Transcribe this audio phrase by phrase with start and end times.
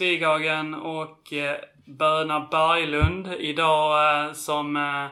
[0.00, 1.52] Wighagen och uh,
[1.86, 3.34] Böna Berglund.
[3.38, 5.06] Idag uh, som uh,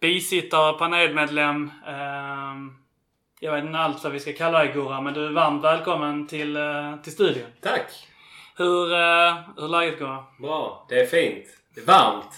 [0.00, 1.70] bisittare och panelmedlem.
[1.88, 2.72] Uh,
[3.40, 6.26] jag vet inte allt vad vi ska kalla dig Gurra, men du är varmt välkommen
[6.26, 7.46] till, uh, till studion.
[7.60, 8.08] Tack!
[8.56, 10.24] Hur, uh, hur är läget Gurra?
[10.38, 10.86] Bra.
[10.88, 11.46] Det är fint.
[11.74, 12.32] Det är varmt.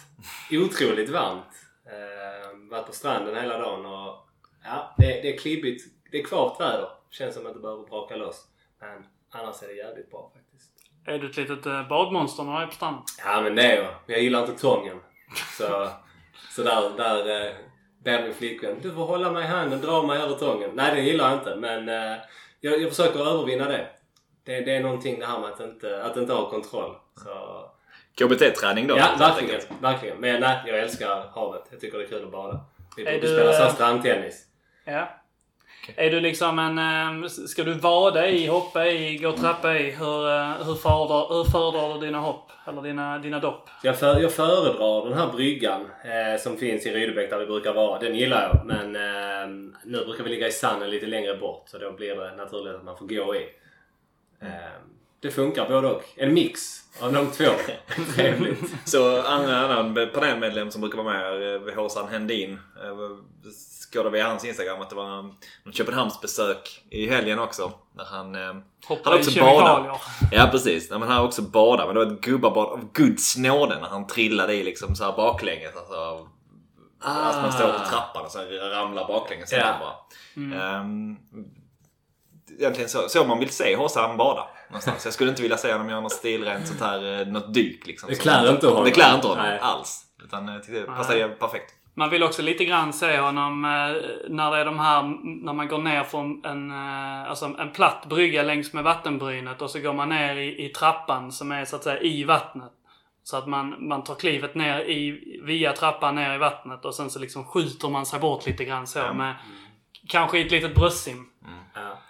[0.50, 1.44] Otroligt varmt.
[1.86, 4.28] Eh, varit på stranden hela dagen och
[4.64, 5.84] ja, det, det är klibbigt.
[6.10, 6.88] Det är kvart väder.
[7.10, 8.44] Känns som att det behöver braka loss.
[8.80, 10.32] Men annars är det jävligt bra.
[11.08, 13.02] Är du ett litet uh, badmonster när du är på stranden?
[13.24, 13.94] Ja men det är jag.
[14.06, 15.00] Jag gillar inte tången.
[15.58, 15.88] Så,
[16.50, 17.52] så där, där eh,
[18.04, 18.76] ber min flickvän.
[18.82, 20.70] Du får hålla mig i handen, dra mig över tången.
[20.74, 22.18] Nej det gillar jag inte men eh,
[22.60, 23.86] jag, jag försöker övervinna det.
[24.44, 24.60] det.
[24.60, 26.96] Det är någonting det här med att inte, att inte ha kontroll.
[27.16, 27.64] Så,
[28.14, 28.98] KBT-träning då?
[28.98, 29.60] Ja, verkligen.
[29.80, 30.16] verkligen.
[30.18, 31.62] Men nej, jag älskar havet.
[31.70, 32.60] Jag tycker det är kul att bada.
[32.96, 34.44] Vi Är borde du, spela sån eh, strandtennis.
[34.84, 35.08] Ja.
[35.96, 36.78] Är du liksom en...
[37.22, 39.90] eh, Ska du vada i, hoppa i, gå trappa i?
[39.90, 42.50] Hur, eh, hur, föredrar, hur föredrar du dina hopp?
[42.66, 43.68] Eller dina, dina dopp?
[43.82, 47.72] Jag, för, jag föredrar den här bryggan eh, som finns i Rydebäck där vi brukar
[47.72, 47.98] vara.
[47.98, 48.66] Den gillar jag.
[48.66, 49.48] Men eh,
[49.84, 51.62] nu brukar vi ligga i sanden lite längre bort.
[51.66, 53.42] Så då blir det naturligt att man får gå i.
[54.42, 54.48] Eh,
[55.20, 56.02] det funkar både och.
[56.16, 57.44] En mix av de två.
[58.14, 58.60] Trevligt.
[58.84, 62.96] Så en annan panelmedlem som brukar vara med, eh, Håsan Hendin, eh,
[63.92, 65.18] skådade via hans Instagram att det var
[65.64, 67.72] en Köpenhamnsbesök i helgen också.
[67.96, 68.34] Där han...
[68.34, 68.54] eh,
[68.88, 69.92] Hoppa han i också kemikalier.
[70.32, 70.90] Ja precis.
[70.90, 71.86] Nej, men han också badade.
[71.86, 75.12] Men det var ett gubbabad av Guds nåde när han trillade i liksom så här
[75.16, 75.76] baklänges.
[75.76, 76.28] Alltså,
[77.00, 78.38] Att man står på trappan och så
[78.72, 79.52] ramlar baklänges.
[79.52, 79.58] Ja.
[79.58, 79.74] Ja.
[79.80, 80.78] Bara.
[80.80, 81.16] Ehm,
[82.58, 84.48] egentligen så, så man vill se Håsan bada.
[84.68, 85.04] Någonstans.
[85.04, 88.08] Jag skulle inte vilja se honom göra något stilrent sånt här, eh, något dyk liksom.
[88.08, 88.84] Det klär inte honom.
[88.84, 89.58] Det klär inte honom Nej.
[89.58, 90.04] alls.
[90.24, 91.36] Utan tyckte det passade Nej.
[91.36, 91.74] perfekt.
[91.94, 93.70] Man vill också lite grann se honom eh,
[94.28, 95.02] när det är de här,
[95.44, 99.70] när man går ner från en, eh, alltså en platt brygga längs med vattenbrynet och
[99.70, 102.72] så går man ner i, i trappan som är så att säga i vattnet.
[103.22, 107.10] Så att man, man tar klivet ner i, via trappan ner i vattnet och sen
[107.10, 109.34] så liksom skjuter man sig bort lite grann så med
[110.08, 111.26] kanske i ett litet bröstsim.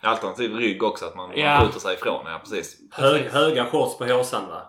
[0.02, 0.08] Ja.
[0.10, 1.60] Alternativ rygg också, att man, Ja.
[1.60, 2.26] skjuter sig ifrån.
[2.26, 2.76] Ja, precis.
[2.92, 4.62] Hög, höga shorts på håsan va?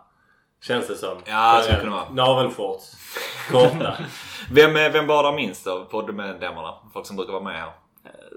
[0.62, 1.18] Känns det som.
[1.26, 2.10] Ja, det skulle kunna vara.
[2.10, 2.84] Navelshorts.
[3.52, 3.94] Korta.
[4.52, 6.74] Vem, vem badar minst av poddmedlemmarna?
[6.94, 7.72] Folk som brukar vara med här.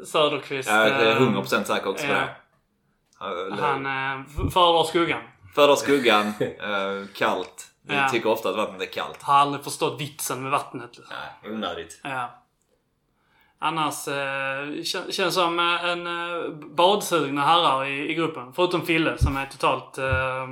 [0.07, 0.69] Söderqvist.
[0.69, 2.19] Jag är eh, 100% säker också på ja.
[2.19, 3.63] det.
[3.63, 5.21] Han eh, föredrar skuggan.
[5.55, 7.67] föredrar skuggan, eh, kallt.
[7.87, 8.09] Vi Ja.
[8.09, 9.23] tycker ofta att vattnet är kallt.
[9.23, 10.91] Har aldrig förstått vitsen med vattnet.
[11.43, 12.01] Nej, onödigt.
[12.05, 12.42] Ja.
[13.65, 14.15] Annars eh,
[14.83, 18.53] kän- känns som eh, en eh, badsugna herrar i, i gruppen.
[18.53, 20.49] Förutom Fille som är totalt eh,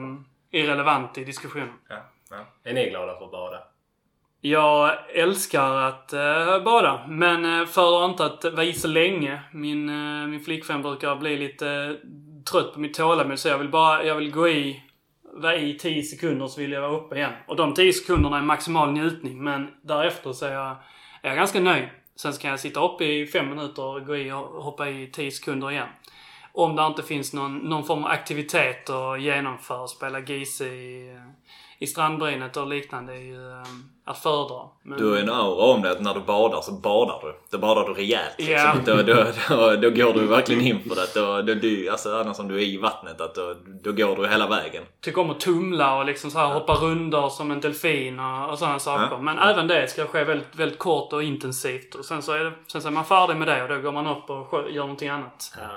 [0.50, 1.68] irrelevant i diskussionen.
[1.88, 1.96] Ja,
[2.30, 2.36] ja.
[2.64, 3.58] Är ni glada för att bada?
[4.40, 9.40] Jag älskar att eh, bada, men eh, föredrar inte att vara i så länge.
[9.52, 11.90] Min, eh, min flickvän brukar bli lite eh,
[12.52, 14.82] trött på mitt tålamod, så jag vill bara jag vill gå i,
[15.34, 17.32] vara i 10 sekunder så vill jag vara uppe igen.
[17.48, 20.70] Och de 10 sekunderna är maximal njutning, men därefter så är jag,
[21.22, 21.88] är jag ganska nöjd.
[22.20, 25.30] Sen kan jag sitta uppe i fem minuter och gå i och hoppa i tio
[25.30, 25.88] sekunder igen.
[26.52, 30.64] Om det inte finns någon, någon form av aktivitet att genomföra, spela GC.
[30.64, 31.22] i, eh,
[31.80, 33.62] i strandbrynet och liknande är ju eh,
[34.04, 34.62] att föredra.
[34.82, 37.40] Men, Du har en aura om det att när du badar så badar du.
[37.50, 38.34] Då badar du rejält.
[38.38, 38.54] Liksom.
[38.54, 38.74] Ja.
[38.86, 39.14] Då, då,
[39.48, 41.14] då, då går du verkligen in för det.
[41.14, 44.28] Då, då, du, alltså, annars om du är i vattnet, att då, då går du
[44.28, 44.84] hela vägen.
[45.00, 48.58] tycker om att tumla och liksom så här hoppa rundor som en delfin och, och
[48.58, 49.08] sådana saker.
[49.10, 49.18] Ja.
[49.22, 51.94] Men även det ska ske väldigt, väldigt kort och intensivt.
[51.94, 53.92] Och sen så, är det, sen så är man färdig med det och då går
[53.92, 55.52] man upp och gör någonting annat.
[55.58, 55.68] Ja.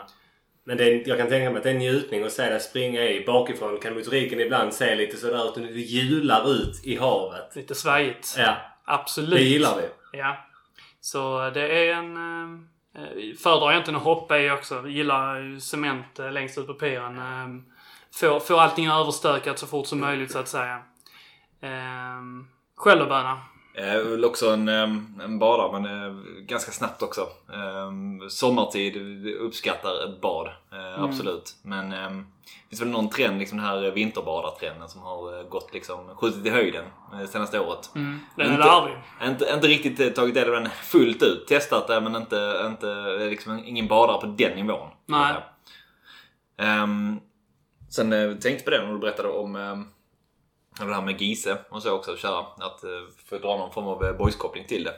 [0.63, 2.59] Men det är, jag kan tänka mig att det är en njutning att se dig
[2.59, 3.25] springa i.
[3.25, 5.55] Bakifrån kan motoriken ibland se lite sådär ut.
[5.55, 7.55] Du hjular ut i havet.
[7.55, 8.35] Lite svajigt.
[8.37, 8.55] Ja,
[8.85, 9.39] Absolut.
[9.39, 10.17] det gillar vi.
[10.17, 10.37] Ja.
[11.01, 12.17] Så det är en...
[12.95, 14.75] Eh, föredrar egentligen att hoppa i också.
[14.75, 17.17] Jag gillar cement eh, längst ut på piren.
[17.17, 17.61] Eh,
[18.13, 20.81] får, får allting överstökat så fort som möjligt så att säga.
[21.61, 22.21] Eh,
[22.75, 23.09] själv
[23.75, 26.13] är väl också en, en badare men eh,
[26.45, 27.27] ganska snabbt också.
[28.29, 30.47] Sommartid uppskattar ett bad.
[30.71, 31.55] eh, Absolut.
[31.63, 36.15] Men det finns väl någon trend, liksom den här vinterbadartrenden som har eh, gått liksom,
[36.15, 37.89] skjutit i höjden eh, senaste året.
[37.93, 38.95] Den är Inte- larvig.
[39.23, 41.47] Inte, inte riktigt eh, tagit del av den fullt ut.
[41.47, 44.89] Testat det men inte, inte det är liksom ingen badare på den nivån.
[45.05, 45.33] Nej.
[46.83, 47.19] Um,
[47.89, 49.55] sen eh, tänkte på det när du berättade om
[50.77, 52.39] det här med Gise och så också, köra.
[52.39, 54.95] Att uh, få dra någon form av eh, boyskoppling till det.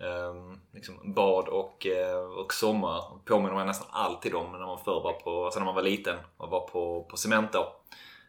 [0.00, 5.00] Ehm, liksom bad och, eh, och sommar påminner man nästan alltid om när man förr
[5.02, 7.16] var på, alltså när man var liten och var på, på
[7.52, 7.76] då.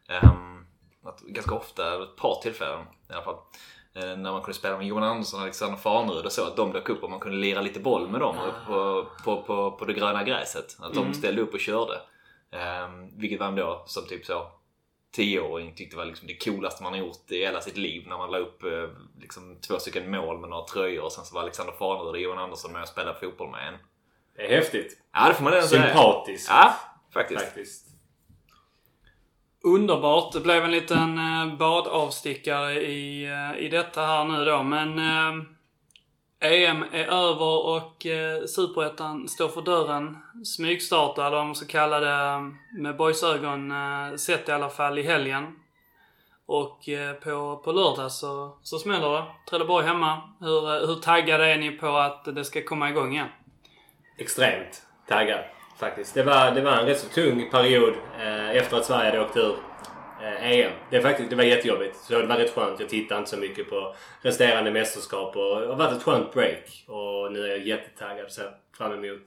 [0.07, 0.65] Ehm,
[1.03, 3.35] att ganska ofta, ett par tillfällen i alla fall.
[3.93, 6.47] eh, när man kunde spela med Johan Andersson och Alexander Farnerud och så.
[6.47, 8.35] Att de dök upp och man kunde lira lite boll med dem
[8.67, 10.77] på, på, på, på det gröna gräset.
[10.79, 12.01] Att de ställde upp och körde.
[12.83, 14.51] Um, vilket man då som typ så
[15.17, 18.03] 10-åring tyckte var liksom det coolaste man har gjort i hela sitt liv.
[18.07, 18.89] När man la upp eh,
[19.21, 22.37] liksom, två stycken mål med några tröjor och sen så var Alexander Farnerud och Johan
[22.37, 23.73] Andersson med och spelade fotboll med en.
[24.35, 24.97] Det är häftigt.
[25.13, 25.83] Ja, det får man ändå säga.
[25.83, 26.49] Sympatiskt.
[26.49, 26.73] Ja,
[27.13, 27.45] faktiskt.
[27.45, 27.85] Faktiskt.
[29.63, 30.33] Underbart.
[30.33, 34.63] Det blev en liten eh, badavstickare i, eh, i detta här nu då.
[34.63, 35.45] Men eh,
[36.41, 40.17] EM är över och eh, Superettan står för dörren.
[40.45, 45.03] Smygstartar, eller vad man ska kalla det, med boysögon eh, sett i alla fall i
[45.03, 45.59] helgen.
[46.45, 49.23] Och eh, på, på lördag så, så smäller det.
[49.49, 50.21] Trelleborg hemma.
[50.39, 53.27] Hur, eh, hur taggade är ni på att det ska komma igång igen?
[54.17, 55.43] Extremt taggad
[55.79, 56.13] faktiskt.
[56.13, 59.37] Det var, det var en rätt så tung period eh, efter att Sverige hade åkt
[59.37, 59.55] ur
[60.21, 60.71] eh, EM.
[60.89, 61.95] Det, är faktiskt, det var jättejobbigt.
[61.97, 62.79] Så det var rätt skönt.
[62.79, 66.83] Jag tittade inte så mycket på resterande mästerskap och det har varit ett skönt break.
[66.87, 69.23] Och nu är jag jättetaggad ser fram emot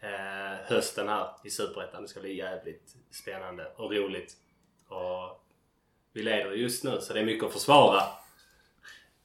[0.00, 2.02] eh, hösten här i Superettan.
[2.02, 4.32] Det ska bli jävligt spännande och roligt.
[4.88, 5.42] Och
[6.12, 8.02] vi leder just nu så det är mycket att försvara.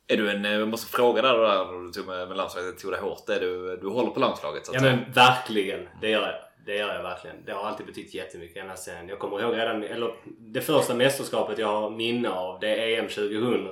[0.07, 2.97] Är du en, jag måste fråga där, där du tog med, med landslaget, tog det
[2.97, 3.29] hårt.
[3.29, 5.89] Är du, du håller på landslaget så att Ja men verkligen.
[6.01, 6.50] Det gör jag.
[6.66, 7.46] Det gör jag verkligen.
[7.46, 9.10] Det har alltid betytt jättemycket ända sen.
[9.10, 13.08] Jag kommer ihåg redan, eller det första mästerskapet jag har minne av det är EM
[13.08, 13.63] 2000.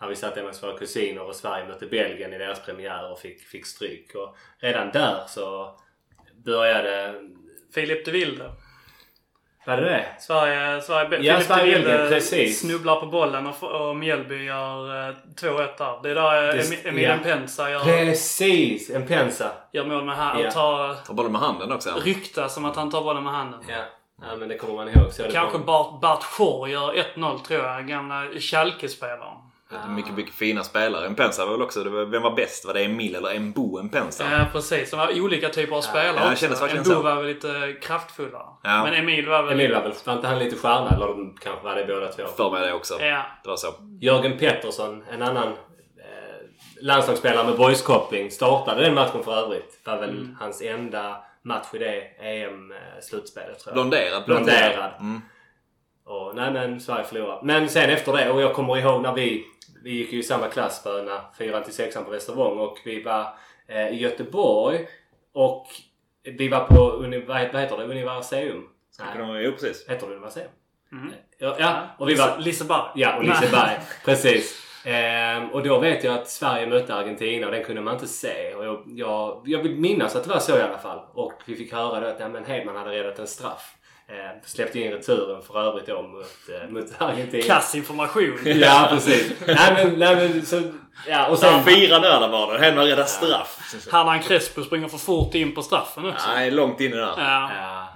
[0.00, 3.18] När vi satt hemma hos våra kusiner och Sverige mötte Belgien i deras premiär och
[3.18, 4.14] fick, fick stryk.
[4.14, 5.76] Och redan där så
[6.44, 7.14] började...
[7.74, 8.52] Filip de Wilde.
[9.66, 10.04] Var det det?
[10.20, 12.60] Sverige, Sverige, Ja, Filip Sverige, Wilde precis.
[12.60, 16.02] snubblar på bollen och, och Mjällby gör eh, 2-1 där.
[16.02, 17.16] Det är där Emi- Emil ja.
[17.22, 18.90] Pensa gör, Precis!
[18.90, 19.50] En pensa.
[19.72, 20.42] gör mål med handen.
[20.42, 20.48] Ja.
[20.48, 21.90] Och tar, Ta bollen med handen också.
[22.04, 23.60] ryktas som att han tar bollen med handen.
[23.68, 23.74] Ja.
[24.30, 25.12] ja men det kommer man ihåg.
[25.12, 27.86] Så Kanske Bart, Bart Schor gör 1-0 tror jag.
[27.88, 29.36] Gamla Schalke-spelaren.
[29.70, 31.06] Det är Mycket, mycket fina spelare.
[31.06, 32.64] En Pensa var väl också, det var, vem var bäst?
[32.66, 34.24] Var det Emil eller Embo en Pensa?
[34.32, 34.90] Ja, precis.
[34.90, 36.68] De var olika typer av spelare Ja, det också.
[36.76, 37.02] Embo så.
[37.02, 38.46] var väl lite kraftfullare.
[38.62, 38.84] Ja.
[38.84, 39.52] Men Emil var väl...
[39.52, 40.90] Emil var väl, var inte han lite stjärna?
[40.90, 42.26] Eller de kanske var det båda två.
[42.36, 42.94] För mig det också.
[43.00, 43.22] Ja.
[43.42, 43.68] Det var så.
[44.00, 45.54] Jörgen Pettersson, en annan eh,
[46.80, 49.80] landslagsspelare med boyskoppling, startade den matchen för övrigt.
[49.84, 50.36] Det var väl Mm.
[50.40, 53.74] hans enda match i det EM-slutspelet tror jag.
[53.74, 54.24] Blonderad.
[54.24, 54.90] Blonderad.
[55.00, 55.20] Mm.
[56.04, 57.40] Och nej men Sverige förlorade.
[57.46, 59.44] Men sen efter det, och jag kommer ihåg när vi,
[59.86, 63.38] vi gick ju i samma klass när 4 till 6 på Västervång och vi var
[63.68, 64.86] eh, i Göteborg
[65.32, 65.66] och
[66.22, 68.68] vi var på, uni, vad heter det, Universeum?
[68.98, 69.88] Nej, Jo, precis.
[69.88, 70.48] heter det Universeum?
[70.92, 71.12] Mm.
[71.38, 72.38] Ja, ja, och vi var...
[72.38, 72.90] Liseberg.
[72.94, 73.78] Ja, och Liseberg.
[74.04, 74.62] Precis.
[74.84, 78.54] Ehm, och då vet jag att Sverige mötte Argentina och den kunde man inte se.
[78.54, 81.00] Och jag, jag, jag vill minnas att det var så i alla fall.
[81.12, 83.75] Och vi fick höra då att ja, men Hedman hade räddat en straff.
[84.08, 86.26] Ehm, släppte in returen för övrigt då mot,
[86.62, 87.42] eh, mot Argentina.
[87.42, 88.38] Klassinformation.
[88.44, 89.32] Ja, precis.
[89.46, 90.62] nej, men, nej, men så...
[91.08, 91.64] Ja, och sen...
[91.64, 92.58] Fyra där var det.
[92.58, 93.74] Hedman räddade straff.
[93.92, 96.28] Hernan Crespo springer för fort in på straffen också.
[96.30, 97.14] Nej, långt inne där.
[97.16, 97.50] Ja.
[97.56, 97.88] Ja,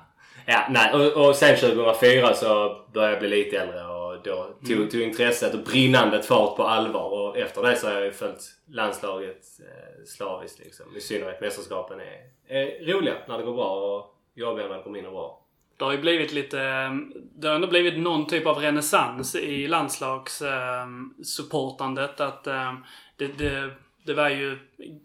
[0.46, 0.92] ja nej.
[0.94, 5.54] Och, och sen 2004 så började jag bli lite äldre och då tog, tog intresset
[5.54, 7.12] och brinnandet fart på allvar.
[7.12, 10.96] Och efter det så har jag ju följt landslaget eh, slaviskt liksom.
[10.96, 14.90] I synnerhet mästerskapen är, är roliga när det går bra och jobbiga när det går
[14.90, 15.39] mindre bra.
[15.80, 16.60] Det har ju blivit lite...
[16.60, 22.20] Ehm, det har ändå blivit någon typ av renässans i landslagssupportandet.
[22.20, 22.74] Att eh,
[23.16, 23.70] det, det,
[24.06, 24.58] det var ju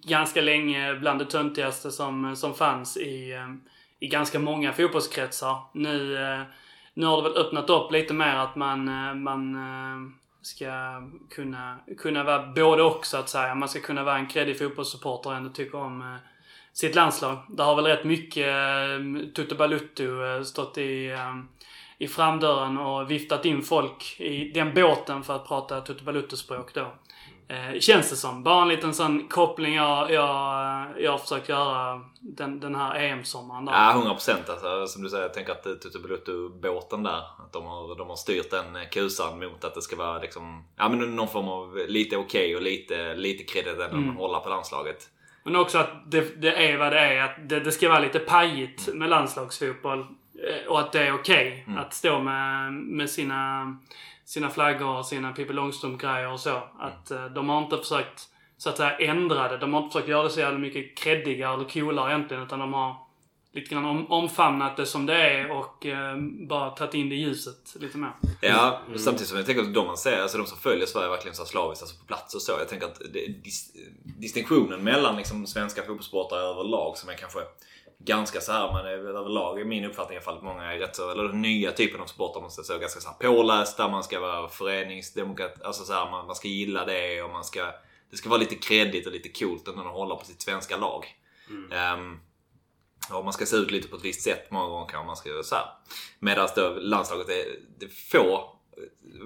[0.07, 3.61] ganska länge bland det töntigaste som, som fanns i, ehm,
[3.99, 5.57] i ganska många fotbollskretsar.
[5.73, 6.41] Nu, eh,
[6.93, 9.97] nu har det väl öppnat upp lite mer att man, eh, man eh,
[10.41, 13.55] ska kunna, kunna vara både och så att säga.
[13.55, 16.15] Man ska kunna vara en kreddig fotbollssupporter och ändå tycka om eh,
[16.75, 17.37] sitt landslag.
[17.49, 21.35] Det har väl rätt mycket eh, Tutu Balutto eh, stått i, eh,
[21.97, 26.93] i framdörren och viftat in folk i den båten för att prata Tutu Balutto-språk då.
[27.47, 28.43] Eh, känns det som.
[28.43, 30.27] Bara en liten sån koppling jag, jag,
[30.99, 33.67] jag har försökt göra den, den här EM-sommaren.
[33.67, 34.49] Ja, 100 procent.
[34.49, 38.15] Alltså, som du säger, jag tänker att Tutu Belutto-båten där, att de har, de har
[38.15, 42.17] styrt den kusan mot att det ska vara liksom, ja, men någon form av lite
[42.17, 44.15] okej och lite, lite credit ändå Mm.
[44.15, 45.09] hålla på landslaget.
[45.45, 47.21] Men också att det, det är vad det är.
[47.23, 49.99] Att det, det ska vara lite pajigt med landslagsfotboll.
[49.99, 53.77] Eh, Och att det är okej att stå med, med sina,
[54.25, 56.63] sina flaggor och sina Pippi Långstrump-grejer och så.
[56.79, 58.21] Att eh, de har inte försökt
[58.57, 59.57] så att säga ändra det.
[59.57, 62.43] De har inte försökt göra det så jävla mycket creddigare eller coolare egentligen.
[62.43, 62.95] Utan de har
[63.55, 67.19] lite grann om, omfamnat det som det är och eh, bara tagit in det i
[67.19, 68.11] ljuset lite mer.
[68.41, 71.35] Ja, samtidigt som jag tänker att de man ser, alltså de som följer Sverige verkligen
[71.35, 72.51] så slaviskt, alltså på plats och så.
[72.51, 73.71] Jag tänker att det, dis,
[74.03, 77.39] distinktionen mellan liksom svenska fotbollssportare överlag som är kanske
[77.99, 80.73] ganska så här, man är väl överlag i min uppfattning i alla fall att många
[80.73, 83.89] är rätt så, eller den nya typen av supportrar måste säga, ganska så här pålästa,
[83.89, 87.73] man ska vara föreningsdemokrat, alltså så här, man, man ska gilla det och man ska,
[88.11, 91.05] det ska vara lite kreddigt och lite coolt ändå att hålla på sitt svenska lag.
[91.71, 92.19] Ehm,
[93.11, 95.43] och man ska se ut lite på ett visst sätt många gånger kanske man ska
[95.43, 95.65] så här.
[96.19, 97.45] Medan då landslaget är,
[97.79, 98.55] det få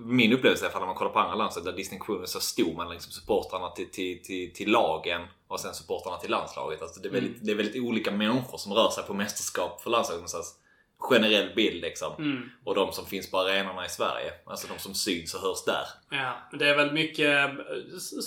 [0.01, 2.39] min upplevelse i alla fall när man kollar på andra landslag där distinktionen är så
[2.39, 6.81] stor mellan liksom supportrarna till, till, till, till lagen och sen supportrarna till landslaget.
[6.81, 9.89] Alltså det, är väldigt, det är väldigt olika människor som rör sig på mästerskap för
[9.89, 10.19] landslaget.
[10.19, 10.55] Någonstans
[10.99, 12.13] generell bild liksom.
[12.17, 12.49] Mm.
[12.63, 14.31] Och de som finns på arenorna i Sverige.
[14.45, 15.85] Alltså de som syns och hörs där.
[16.09, 17.55] Ja, det är väl mycket eh,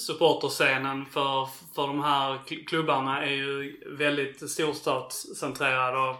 [0.06, 6.16] supporterscenen för, för de här kl- klubbarna är ju väldigt storstadscentrerad och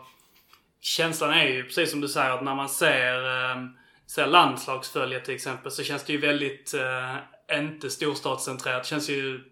[0.81, 3.57] känslan är ju precis som du säger att när man ser, eh,
[4.07, 7.17] ser landslagsfölje till exempel så känns det ju väldigt eh,
[7.59, 8.83] inte storstadscentrerat.
[8.83, 9.52] Det känns ju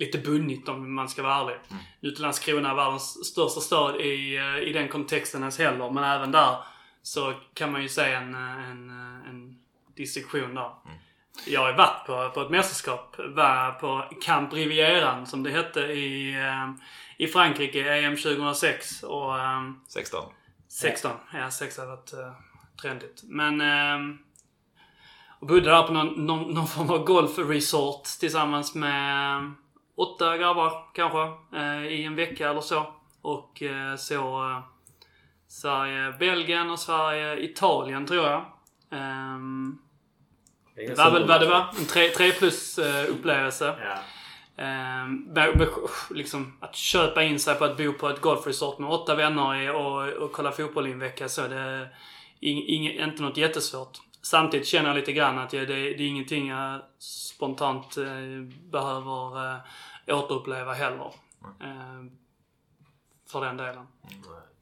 [0.00, 1.56] lite bunnigt om man ska vara ärlig.
[2.00, 6.04] Nu är inte Landskrona världens största stad i, eh, i den kontexten ens heller men
[6.04, 6.56] även där
[7.02, 9.58] så kan man ju se en, eh, en, eh, en
[9.96, 10.70] distinktion där.
[11.46, 13.16] Jag har varit på, på ett mästerskap.
[13.18, 16.36] Var på Camp Rivieran som det hette i,
[17.16, 19.02] i Frankrike, EM 2006.
[19.02, 20.32] Och, ehm, 16.
[20.68, 21.10] 16.
[21.32, 22.12] Ja, 6 hade varit
[22.82, 23.22] trendigt.
[23.24, 23.62] Men...
[25.40, 29.54] ehm, och bodde där på någon, någon, någon form av golfresort tillsammans med ehm,
[29.96, 31.18] åtta grabbar kanske.
[31.58, 32.86] eh, I en vecka eller så.
[33.22, 34.58] Och uh, så uh,
[35.48, 38.44] Sverige-Belgien och Sverige-Italien tror jag.
[38.90, 39.78] Ehm,
[40.76, 41.66] Det det var väl vad det var.
[41.78, 43.74] En 3, tre plus eh, upplevelse.
[43.84, 43.98] Ja.
[44.64, 45.68] Ehm, med-
[46.10, 50.08] liksom, att köpa in sig på att bo på ett golfresort med åtta vänner och,
[50.08, 51.88] och kolla fotboll i en vecka så det är
[52.40, 53.98] ing, inte något jättesvårt.
[54.22, 58.04] Samtidigt känner jag lite grann att jag, det, det är ingenting jag spontant eh,
[58.70, 59.54] behöver
[60.06, 61.12] eh, återuppleva heller.
[61.60, 62.10] Ehm,
[63.32, 63.86] för den delen.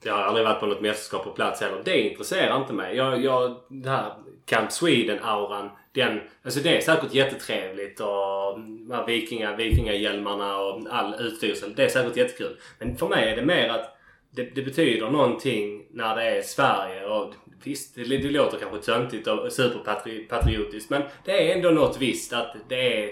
[0.03, 1.83] Jag har aldrig varit på något mästerskap på plats heller.
[1.85, 2.97] Det intresserar inte mig.
[2.97, 4.13] Jag, jag, det här
[4.45, 5.71] Camp Sweden-auran.
[5.93, 11.75] Den, alltså det är säkert jättetrevligt och vikinga, vikingahjälmarna och all utstyrsel.
[11.75, 12.57] Det är säkert jättekul.
[12.79, 13.98] Men för mig är det mer att
[14.31, 17.07] det, det betyder någonting när det är Sverige.
[17.07, 20.91] Och visst, det, det låter kanske töntigt och superpatriotiskt.
[20.91, 23.11] Men det är ändå något visst att det är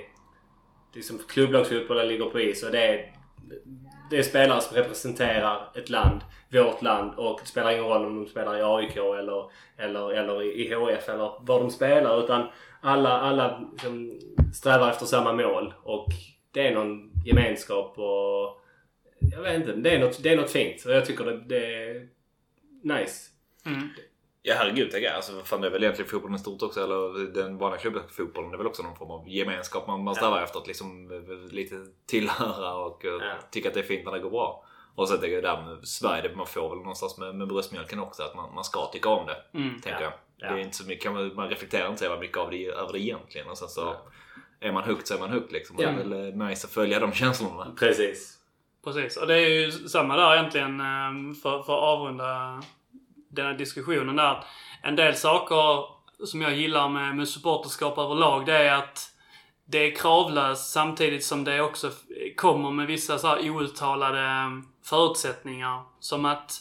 [0.94, 3.12] liksom klubblagsfotbollen ligger på is och det är,
[4.11, 6.20] det är spelare som representerar ett land,
[6.52, 10.42] vårt land och det spelar ingen roll om de spelar i AIK eller, eller, eller
[10.42, 12.46] i HF eller var de spelar utan
[12.80, 14.20] alla, alla liksom
[14.54, 16.08] strävar efter samma mål och
[16.50, 18.62] det är någon gemenskap och
[19.18, 21.75] jag vet inte, det är något, det är något fint och jag tycker det, det
[21.85, 22.08] är
[22.82, 23.30] nice.
[23.66, 23.88] Mm.
[24.42, 25.14] Ja herregud, jag.
[25.14, 26.85] Alltså, fan, det är väl egentligen fotbollen i stort också.
[26.85, 28.50] Eller den vanliga klubbfotbollen.
[28.50, 31.08] Det är väl också någon form av gemenskap man, man strävar efter att liksom
[31.50, 33.35] lite tillhöra och eh, Ja.
[33.50, 34.64] tycka att det är fint när det går bra.
[34.94, 37.99] Och sen tänker jag där med Sverige, det man får väl någonstans med, med bröstmjölken
[37.99, 38.23] också.
[38.23, 39.58] Att man, man ska tycka om det.
[39.58, 39.70] Mm.
[39.80, 40.00] Tänker Ja.
[40.00, 40.12] jag.
[40.37, 40.54] Ja.
[40.54, 43.49] Det är inte så mycket, man, reflekterar inte så mycket av det, över det egentligen.
[43.49, 44.02] Och sen så Ja.
[44.68, 45.76] är man hooked så är man hooked liksom.
[45.78, 45.90] Ja.
[45.90, 47.75] det är väl eh, nice att följa de känslorna.
[47.78, 48.38] Precis.
[48.87, 49.16] Precis.
[49.16, 52.62] Och det är ju samma där egentligen ehm, för, för att avrunda
[53.28, 54.45] den här diskussionen där.
[54.83, 55.85] En del saker
[56.26, 59.11] som jag gillar med, med supporterskap överlag det är att
[59.64, 61.90] det är kravlöst samtidigt som det också
[62.37, 65.83] kommer med vissa så här outtalade ehm, förutsättningar.
[66.00, 66.52] Som att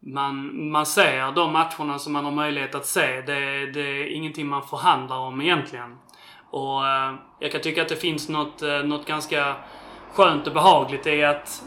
[0.00, 3.20] man, man ser de matcherna som man har möjlighet att se.
[3.20, 5.98] Det, det är ingenting man förhandlar om egentligen.
[6.50, 9.56] Och ehm, jag kan tycka att det finns något, eh, något ganska
[10.12, 11.62] skönt och behagligt i att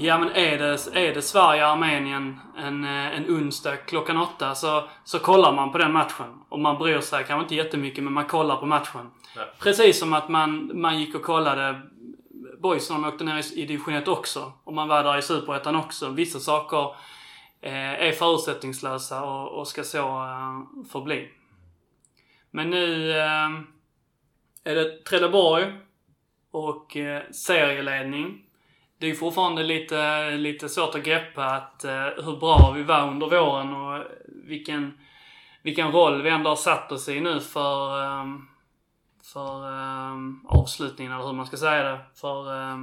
[0.00, 5.18] Ja men är det, är det Sverige-Armenien en, eh, en onsdag klockan åtta så, så
[5.18, 6.42] kollar man på den matchen.
[6.48, 9.10] Och man bryr sig kanske inte jättemycket men man kollar på matchen.
[9.36, 9.42] Ja.
[9.58, 11.80] Precis som att man, man gick och kollade
[12.58, 14.52] Boys när de åkte ner i, i division 1 också.
[14.64, 16.08] Och man var där i Superettan också.
[16.08, 16.94] Vissa saker
[17.60, 21.28] eh, är förutsättningslösa och, och ska så eh, förbli.
[22.50, 23.50] Men nu eh,
[24.64, 25.72] är det Trelleborg
[26.50, 28.42] och eh, serieledning.
[29.00, 33.26] Det är fortfarande lite, lite svårt att greppa att, eh, hur bra vi var under
[33.26, 34.98] våren och vilken,
[35.62, 38.24] vilken roll vi ändå har satt oss i nu för, eh,
[39.32, 40.16] för eh,
[40.48, 41.98] avslutningen, eller hur man ska säga det.
[42.14, 42.76] För eh,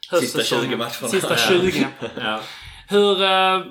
[0.00, 0.64] Sista höstsäsongen.
[0.64, 0.90] 20 matcherna.
[0.90, 1.36] Sista Ja.
[1.36, 1.86] 20.
[2.16, 2.40] Ja.
[2.88, 3.62] Hur, eh,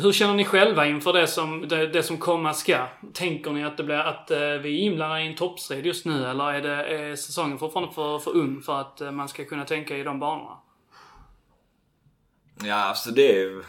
[0.00, 2.86] hur känner ni själva inför det som, det, det som komma ska?
[3.12, 6.26] Tänker ni att, det blir, att eh, vi är inblandade i en toppstrid just nu
[6.26, 9.64] eller är, det, är säsongen fortfarande för, för ung för att eh, man ska kunna
[9.64, 10.58] tänka i de banorna?
[12.64, 13.62] Ja, alltså det är...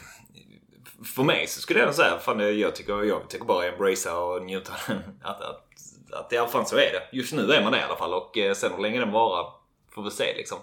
[1.16, 4.74] För mig så skulle jag säga, fan jag tycker, jag tycker bara embracea och njuta
[4.74, 4.98] av den.
[5.22, 5.68] Att, att,
[6.14, 7.18] att i alla fall så är det.
[7.18, 9.46] Just nu är man det i alla fall och eh, sen hur länge den varar
[9.96, 10.58] får vi se liksom.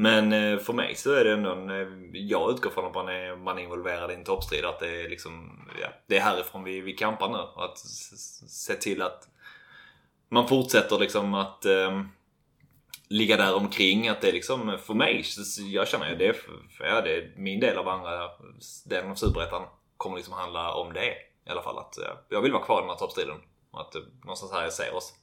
[0.00, 3.08] Men eh, för mig så är det ändå en, eh, Jag utgår från att man
[3.08, 4.64] är, man är involverad i en toppstrid.
[4.64, 7.38] Att det är liksom, ja, det är härifrån vi, vi kampar nu.
[7.38, 9.28] Och att se till att
[10.28, 12.02] man fortsätter liksom att eh,
[13.08, 14.08] ligga där omkring.
[14.08, 15.24] Att det är liksom, för mig,
[15.72, 18.30] jag känner ju det, för, ja, det är min del av andra
[18.86, 19.62] delen av Superettan
[19.96, 21.14] kommer liksom handla om det
[21.46, 21.78] i alla fall.
[21.78, 23.36] Att ja, jag vill vara kvar i den här toppstriden.
[23.72, 25.14] Att eh, någonstans här jag ser oss.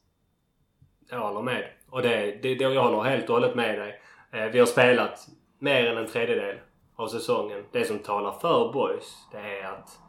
[1.09, 1.69] Jag håller med.
[1.89, 4.01] Och det, det, det, jag håller helt och hållet med dig.
[4.35, 5.27] Eh, vi har spelat
[5.59, 6.55] mer än en tredjedel
[6.95, 7.63] av säsongen.
[7.71, 9.99] Det som talar för boys det är att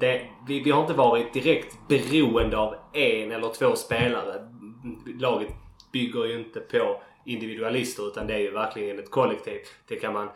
[0.00, 4.48] det, vi, vi har inte varit direkt beroende av en eller två spelare.
[5.20, 5.48] Laget
[5.92, 9.60] bygger ju inte på individualister utan det är ju verkligen ett kollektiv.
[9.88, 10.28] Det kan man...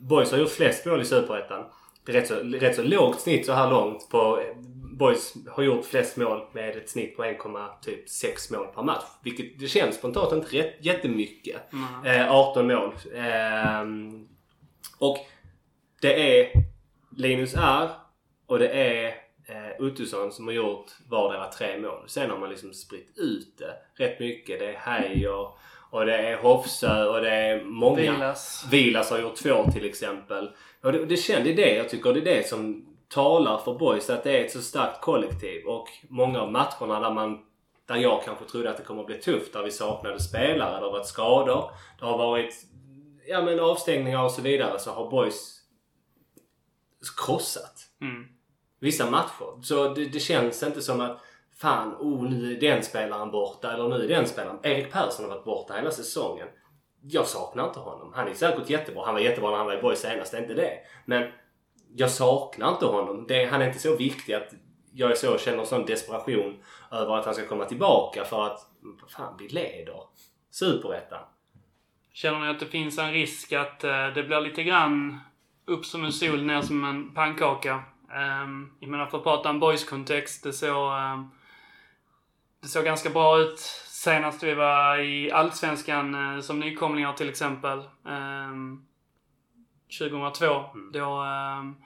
[0.00, 1.64] Boys har gjort flest mål i Superettan.
[2.04, 4.08] Det är rätt så, rätt så lågt snitt så här långt.
[4.10, 4.40] På,
[4.98, 9.04] Boys har gjort flest mål med ett snitt på 1,6 mål per match.
[9.22, 11.56] Vilket det känns spontant inte rätt, jättemycket.
[12.04, 12.94] Eh, 18 mål.
[13.14, 14.28] Ehm,
[14.98, 15.18] och
[16.00, 16.52] det är
[17.16, 17.88] Linus R
[18.46, 19.06] och det är
[19.46, 22.04] eh, Ottosson som har gjort vardera tre mål.
[22.06, 24.58] Sen har man liksom spritt ut det rätt mycket.
[24.58, 25.48] Det är Heijer
[25.90, 28.12] och det är Hofsö och det är många.
[28.12, 28.66] Vilas.
[28.70, 30.50] Vilas har gjort två till exempel.
[30.82, 34.24] Och det, det kände det jag tycker det är det som talar för boys att
[34.24, 37.42] det är ett så starkt kollektiv och många av matcherna där man
[37.86, 40.86] där jag kanske trodde att det kommer att bli tufft, där vi saknade spelare, det
[40.86, 42.54] har varit skador, det har varit
[43.26, 45.60] ja, men avstängningar och så vidare så har boys
[47.26, 48.26] krossat Mm.
[48.80, 49.62] vissa matcher.
[49.62, 51.20] Så det, det känns inte som att
[51.56, 54.58] fan, oh, nu är den spelaren borta eller nu är den spelaren.
[54.62, 56.48] Erik Persson har varit borta hela säsongen.
[57.02, 58.12] Jag saknar inte honom.
[58.14, 59.04] Han är säkert jättebra.
[59.04, 60.78] Han var jättebra när han var i Borg senast, det är inte det.
[61.04, 61.32] Men
[61.96, 63.26] jag saknar inte honom.
[63.28, 64.54] Det, han är inte så viktig att
[64.92, 66.56] jag är så, känner sån desperation
[66.90, 68.60] över att han ska komma tillbaka för att
[69.08, 70.00] fan, vi leder
[70.50, 71.22] Superettan.
[72.12, 75.20] Känner ni att det finns en risk att eh, det blir lite grann
[75.64, 77.82] upp som en sol, ner som en pannkaka?
[78.44, 81.30] Um, jag menar för att prata om boys-kontext, det såg, ehm,
[82.62, 87.82] det såg ganska bra ut senast vi var i Allsvenskan eh, som nykomlingar till exempel.
[88.04, 88.86] Um,
[89.98, 90.64] 2002.
[90.92, 91.76] Då um,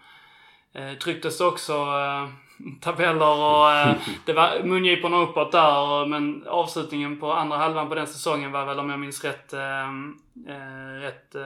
[0.74, 2.28] eh, trycktes det också eh,
[2.80, 8.06] tabeller och eh, det var mungiporna uppåt där men avslutningen på andra halvan på den
[8.06, 9.88] säsongen var väl om jag minns rätt, eh,
[10.48, 11.42] eh, rätt eh,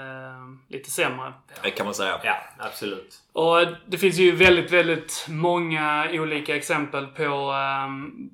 [0.68, 1.32] lite sämre.
[1.62, 2.20] Det kan man säga.
[2.24, 3.14] Ja, absolut.
[3.32, 7.54] Och det finns ju väldigt, väldigt många olika exempel på,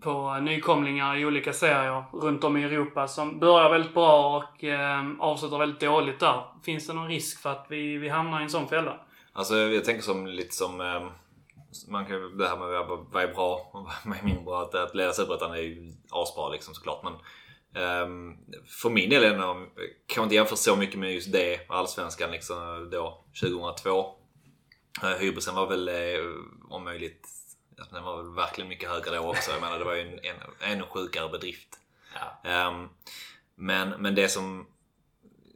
[0.00, 4.64] på nykomlingar i olika serier runt om i Europa som börjar väldigt bra och
[5.18, 6.44] avslutar väldigt dåligt där.
[6.64, 8.96] Finns det någon risk för att vi, vi hamnar i en sån fälla?
[9.32, 11.08] Alltså jag tänker som lite som eh,
[11.88, 14.62] man kan, det här med vad är bra och vad är mindre bra.
[14.62, 17.04] Att, att leda Superettan är ju asbra liksom såklart.
[17.04, 17.14] Men
[17.82, 19.68] ehm, för min del nog-
[20.06, 24.14] kan inte jämföra så mycket med just det Allsvenskan liksom då 2002.
[25.02, 26.20] Uh, hybrisen var väl eh,
[26.68, 27.28] om möjligt
[27.90, 29.50] den var väl verkligen mycket högre då också.
[29.50, 31.68] Jag menar det var ju en, en ännu sjukare bedrift.
[32.14, 32.50] Ja.
[32.50, 32.88] Ehm,
[33.54, 34.66] men, men det som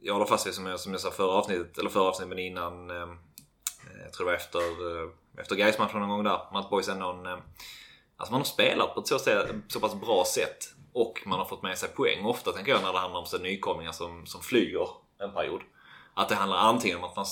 [0.01, 2.39] jag håller fast vid som jag, som jag sa förra avsnittet, eller förra avsnittet men
[2.39, 3.17] innan ehm,
[3.85, 6.39] Eh, jag tror det var efter, eh, efter Gais-matchen någon gång där.
[6.53, 7.37] Matt Boys ändå en, eh,
[8.17, 9.19] Alltså man har spelat på ett så,
[9.67, 12.25] så pass bra sätt och man har fått med sig poäng.
[12.25, 14.87] Ofta tänker jag när det handlar om så nykomlingar som, som flyger
[15.19, 15.61] en period.
[16.13, 17.25] Att det handlar antingen om att man,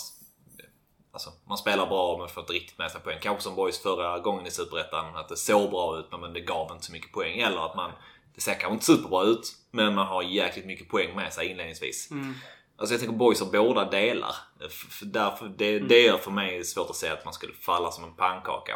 [1.12, 3.18] alltså, man spelar bra men får inte riktigt med sig poäng.
[3.22, 5.16] Kanske som Boys förra gången i Superettan.
[5.16, 7.40] Att det såg bra ut men det gav inte så mycket poäng.
[7.40, 7.92] Eller att man,
[8.36, 12.12] det ser kanske inte superbra ut men man har jäkligt mycket poäng med sig inledningsvis.
[12.12, 12.34] Mm.
[12.78, 14.36] Alltså jag tänker boys har båda delar.
[14.66, 17.92] F- f- Därför, det, det gör för mig svårt att säga att man skulle falla
[17.92, 18.74] som en pannkaka.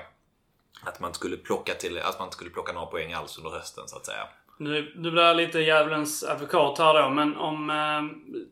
[0.84, 3.50] Att man inte skulle plocka, till, att man inte skulle plocka några poäng alls under
[3.52, 4.28] hösten så att säga.
[4.60, 7.70] Nu, nu blir jag lite djävulens advokat här då, men om...
[7.70, 8.04] Eh,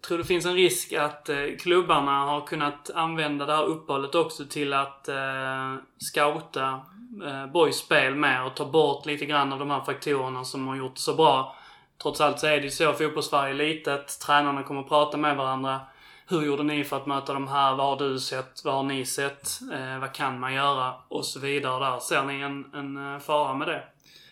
[0.07, 4.45] tror det finns en risk att eh, klubbarna har kunnat använda det här uppehållet också
[4.45, 6.81] till att eh, scouta
[7.25, 10.75] eh, boys spel mer och ta bort lite grann av de här faktorerna som har
[10.75, 11.55] gjort det så bra.
[12.01, 14.19] Trots allt så är det ju så fotbollssverige är litet.
[14.19, 15.81] Tränarna kommer att prata med varandra.
[16.27, 17.75] Hur gjorde ni för att möta de här?
[17.75, 18.61] Vad har du sett?
[18.63, 19.59] Vad har ni sett?
[19.73, 20.93] Eh, vad kan man göra?
[21.07, 21.99] Och så vidare där.
[21.99, 23.83] Ser ni en, en eh, fara med det?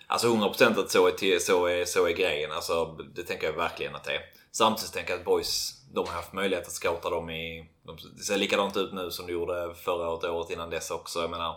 [0.07, 2.51] Alltså 100% att så är, till, så, är, så är grejen.
[2.51, 4.21] Alltså, det tänker jag verkligen att det är.
[4.51, 7.69] Samtidigt tänker jag att boys, de har haft möjlighet att scouta dem i...
[7.85, 10.91] De, det ser likadant ut nu som det gjorde förra året och året innan dess
[10.91, 11.19] också.
[11.19, 11.55] Jag menar,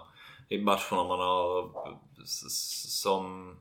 [0.49, 1.71] i matcherna man har...
[2.25, 3.57] Som...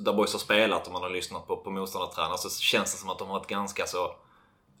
[0.00, 3.10] Där boys har spelat och man har lyssnat på, på motståndartränare så känns det som
[3.10, 4.14] att de har ett ganska så...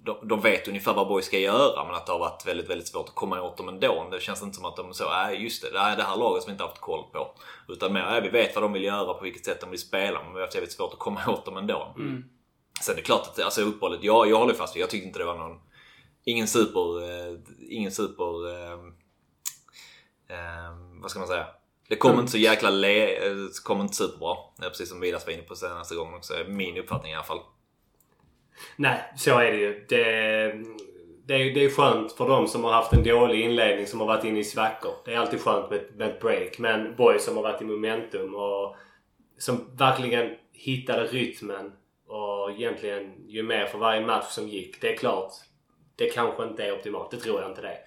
[0.02, 2.88] De, de vet ungefär vad boys ska göra men att det har varit väldigt, väldigt
[2.88, 4.08] svårt att komma åt dem ändå.
[4.10, 6.16] Det känns inte som att de så, nej just det, det här är det här
[6.16, 7.34] laget som vi inte haft koll på.
[7.68, 10.22] Utan mer, nej, vi vet vad de vill göra, på vilket sätt de vill spela
[10.22, 11.94] men vi har haft jävligt svårt att komma åt dem ändå.
[12.82, 15.18] Sen är det klart att alltså, uppehållet, ja, jag håller fast vid, jag tyckte inte
[15.18, 15.60] det var någon
[16.28, 17.02] ingen super...
[17.02, 18.48] Eh, ingen super...
[18.54, 18.72] Eh,
[20.28, 21.46] eh, vad ska man säga?
[21.88, 22.20] Det kommer Mm.
[22.22, 23.16] inte så jäkla le...
[23.26, 24.36] eh, Det kommer inte superbra.
[24.60, 26.34] Precis som Vidas var inne på senaste gången också.
[26.48, 27.40] Min uppfattning i alla fall.
[28.76, 29.86] Nej, så är det ju.
[29.88, 30.02] Det,
[31.26, 34.06] det, är, det är skönt för de som har haft en dålig inledning som har
[34.06, 34.92] varit inne i svackor.
[35.04, 36.58] Det är alltid skönt med, med ett break.
[36.58, 38.76] Men boys som har varit i momentum och
[39.38, 41.72] som verkligen hittade rytmen
[42.06, 44.80] och egentligen ju mer för varje match som gick.
[44.80, 45.32] Det är klart,
[45.96, 47.10] det kanske inte är optimalt.
[47.10, 47.78] Det tror jag inte det.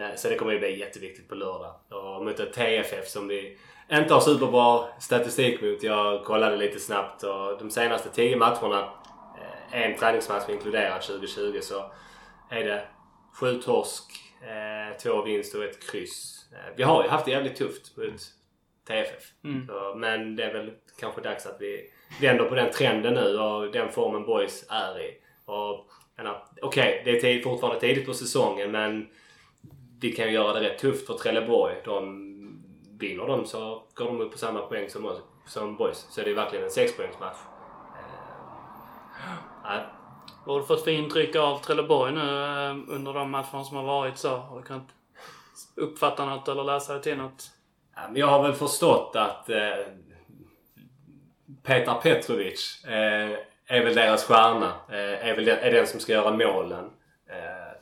[0.00, 1.74] Nej, så det kommer ju bli jätteviktigt på lördag.
[1.88, 3.58] Och mot ett TFF som vi
[3.92, 5.82] inte har superbra statistik mot.
[5.82, 8.92] Jag kollade lite snabbt och de senaste 10 matcherna,
[9.70, 11.92] eh, en träningsmatch inkluderat 2020, så
[12.50, 12.86] är det
[13.40, 14.04] sju torsk,
[14.42, 16.46] eh, två vinst och ett kryss.
[16.52, 18.20] Eh, vi har ju haft det jävligt tufft mot
[18.88, 19.22] TFF.
[19.44, 19.66] Mm.
[19.66, 23.72] Så, men det är väl kanske dags att vi vänder på den trenden nu och
[23.72, 25.16] den formen boys är i.
[26.62, 29.08] Okej, det är tid, fortfarande tidigt på säsongen men
[30.00, 31.74] vi kan ju göra det rätt tufft för Trelleborg.
[31.84, 32.26] De
[32.98, 36.06] vinner de så går de upp på samma poäng som, oss, som boys.
[36.10, 37.38] Så det är verkligen en sexpoängsmatch.
[39.64, 39.80] Nej.
[40.44, 43.84] Vad har du fått för intryck av Trelleborg nu eh, under de matcherna som har
[43.84, 44.36] varit så?
[44.36, 44.88] Har du kunnat
[45.76, 47.50] uppfatta något eller läsa dig till något?
[47.96, 49.58] Ja, men Jag har väl förstått att eh,
[51.62, 52.84] Petar Petrovic
[53.66, 54.72] är väl deras stjärna.
[54.88, 56.90] Är väl den, är den som ska göra målen.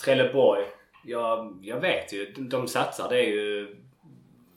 [0.05, 0.65] Trelleborg,
[1.09, 2.33] jag, jag vet ju.
[2.37, 3.09] De, de satsar.
[3.09, 3.77] Det är ju...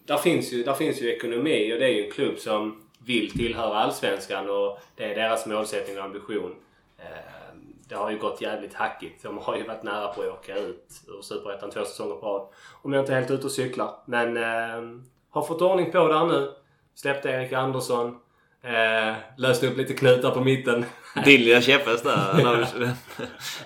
[0.05, 3.31] Där finns ju, där finns ju ekonomi och det är ju en klubb som vill
[3.31, 6.55] tillhöra Allsvenskan och det är deras målsättning och ambition.
[6.97, 7.55] Eh,
[7.89, 9.23] det har ju gått jävligt hackigt.
[9.23, 12.47] De har ju varit nära på att åka ut ur Superettan två säsonger på rad.
[12.81, 13.95] Om jag inte är helt ute och cyklar.
[14.05, 16.51] Men eh, har fått ordning på där nu.
[16.95, 18.19] Släppte Erik Andersson.
[18.63, 20.85] Eh, löste upp lite knutar på mitten.
[21.25, 22.65] Din lilla käpphäst där.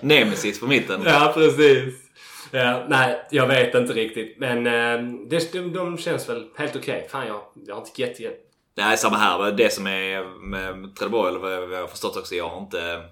[0.00, 1.02] Nemesis på mitten.
[1.04, 2.05] ja, precis.
[2.50, 4.38] Ja, nej, jag vet inte riktigt.
[4.38, 7.06] Men eh, det, de, de känns väl helt okej.
[7.10, 8.36] Fan, jag, jag har inte jätte.
[8.76, 9.52] Nej, samma här.
[9.52, 13.02] Det som är med Trelleborg, eller vad jag- har förstått också, jag har inte,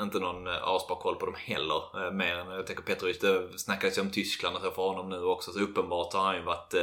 [0.00, 2.06] inte någon eh, asbra koll på dem heller.
[2.06, 5.08] Eh, mer än, jag tänker Petrovic, det snackades ju om Tyskland och så för honom
[5.10, 5.50] nu också.
[5.52, 6.74] Så uppenbart har han ju varit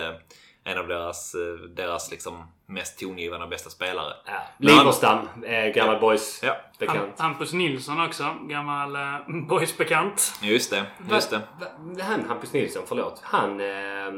[0.63, 1.41] en av deras, eh,
[1.75, 4.13] deras liksom mest tongivande bästa spelare.
[4.25, 6.55] Ja, Liverstam, eh, gammal boys Ja.
[6.79, 7.19] Bekant.
[7.19, 8.35] Hampus Nilsson också.
[8.41, 10.33] Gammal eh, boysbekant.
[10.41, 11.41] Just det, just det.
[11.59, 13.19] Va, va, han Hampus Nilsson, förlåt.
[13.23, 13.59] Han...
[13.59, 14.11] Eh,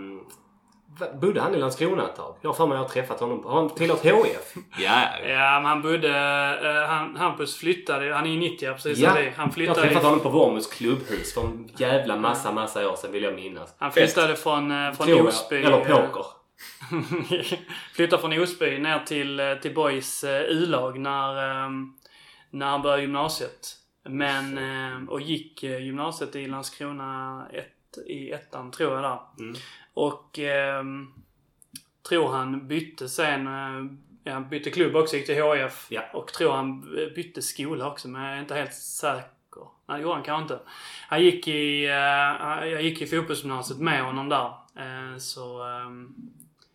[1.21, 2.35] bodde han i Landskrona ett tag?
[2.41, 3.43] Jag har för mig att jag har träffat honom.
[3.45, 4.53] Har han tillhört HIF?
[4.77, 6.09] Ja, Ja, men han bodde...
[6.63, 9.29] eh, han, Hampus flyttade Han är ju 90 precis Ja, som vi.
[9.29, 12.95] Han Jag har flyttade, träffat honom på Vormus klubbhus för en jävla massa, massa år
[12.95, 13.75] sedan vill jag minnas.
[13.79, 15.27] han flyttade från, eh, från Tror.
[15.27, 15.55] Osby.
[15.63, 16.25] Eller eh, poker.
[17.93, 21.69] flyttade från Osby ner till, till Boys U-lag när, eh,
[22.49, 23.75] när han började gymnasiet.
[24.09, 29.19] Men, eh, och gick gymnasiet i Landskrona ett, i ettan tror jag där.
[29.39, 29.55] Mm.
[29.93, 30.83] Och eh,
[32.09, 33.85] tror han bytte sen, eh,
[34.23, 35.85] ja, bytte klubb också, gick till HIF.
[35.89, 36.01] Ja.
[36.13, 36.81] Och tror han
[37.15, 39.23] bytte skola också, men jag är inte helt säker.
[39.87, 40.59] Nej, det gjorde han kanske inte.
[41.09, 44.45] Han gick i, eh, jag gick i fotbollsgymnasiet med honom där.
[44.77, 46.13] Eh, så, ehm,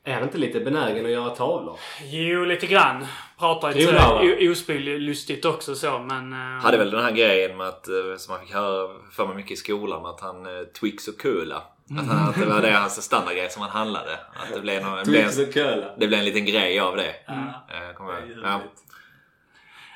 [0.05, 1.79] Är han inte lite benägen att göra tavlor?
[2.05, 3.07] Jo, lite grann.
[3.39, 4.21] Pratar lite där, va?
[4.23, 6.33] o- Osby-lustigt också så, men...
[6.33, 9.37] eh, hade väl den här grejen med att, eh, som man fick höra för mig
[9.37, 11.63] mycket i skolan, att han eh, Twix och Cola.
[11.99, 14.13] Att, han, att det var det hans standardgrej som han handlade.
[14.13, 17.15] Att det blev, någon, det blev, en, det blev en liten grej av det.
[17.29, 17.49] Mm.
[17.49, 18.61] Eh, kommer ja.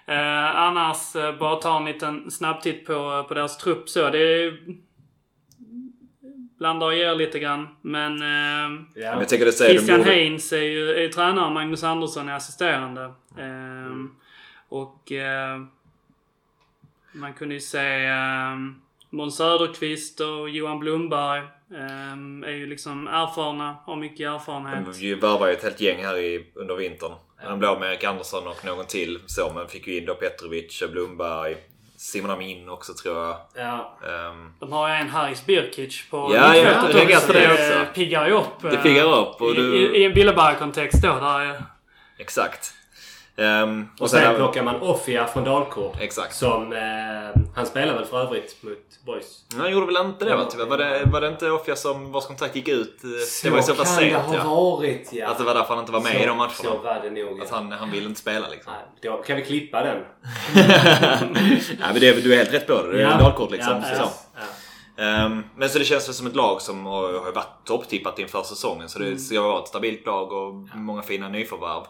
[0.06, 4.10] Eh, annars, eh, bara ta en liten snabb titt på, på deras trupp så.
[4.10, 4.58] Det är...
[6.58, 7.68] Blandar och ger lite grann.
[7.82, 8.22] Men...
[8.22, 9.24] Eh, Ja.
[9.26, 13.02] Christian gjorde- Heinz är ju är tränare, Magnus Andersson är assisterande.
[13.38, 13.96] Eh,
[14.68, 15.12] och...
[15.12, 15.60] Eh,
[17.14, 18.56] man kunde ju se eh,
[19.10, 21.42] Måns Söderqvist och Johan Blomberg.
[21.74, 25.00] Eh, är ju liksom erfarna, har mycket erfarenhet.
[25.00, 27.12] De värvade ju ett helt gäng här i, under vintern.
[27.44, 29.18] De blev med Erik Andersson och någon till.
[29.26, 31.56] Så, men fick ju in då Petrovic, Blomberg,
[31.96, 33.36] Simon Amin också tror jag.
[33.54, 33.98] Ja.
[34.08, 36.76] Ehm, De har ju en Haris Birkic på Ja, jag reagerar
[37.16, 37.26] också.
[37.26, 37.92] på det Det också.
[37.94, 38.60] piggar ju upp.
[38.62, 41.08] Det eh, piggar upp och i, du- i, I en Billeberg-kontext då.
[41.20, 41.62] Där är,
[42.18, 42.74] exakt.
[43.36, 45.96] Ehm, Och sen har- plockar man Offia från Dalkurd.
[46.00, 46.34] Exakt.
[46.36, 46.72] Som...
[46.72, 49.44] Eh, han spelar väl för övrigt mot Boys.
[49.56, 50.46] Han gjorde väl inte det va?
[50.50, 50.64] Tyvärr.
[50.66, 53.04] Var det, var det inte Offia som vars kontrakt gick ut?
[53.04, 53.10] eh,
[53.42, 54.44] Det var ju så pass kan det sent ha ja.
[54.44, 55.28] varit ja.
[55.28, 56.82] Att det var därför han inte var med i de Så matcherna.
[56.84, 57.44] var det nog ja.
[57.44, 58.72] Att han, han ville inte spela liksom.
[58.72, 59.98] Nej, då kan vi klippa den?
[60.54, 62.92] Nej men det, du är helt rätt på det.
[62.92, 63.16] Det är ja.
[63.18, 63.72] Dalkort liksom.
[63.72, 63.88] Ja, så.
[64.02, 64.26] precis.
[64.96, 68.88] Ehm, men så det känns väl som ett lag som har, varit topptippat inför säsongen.
[68.88, 71.82] Så det ska vara ett stabilt lag och många fina nyförvärv.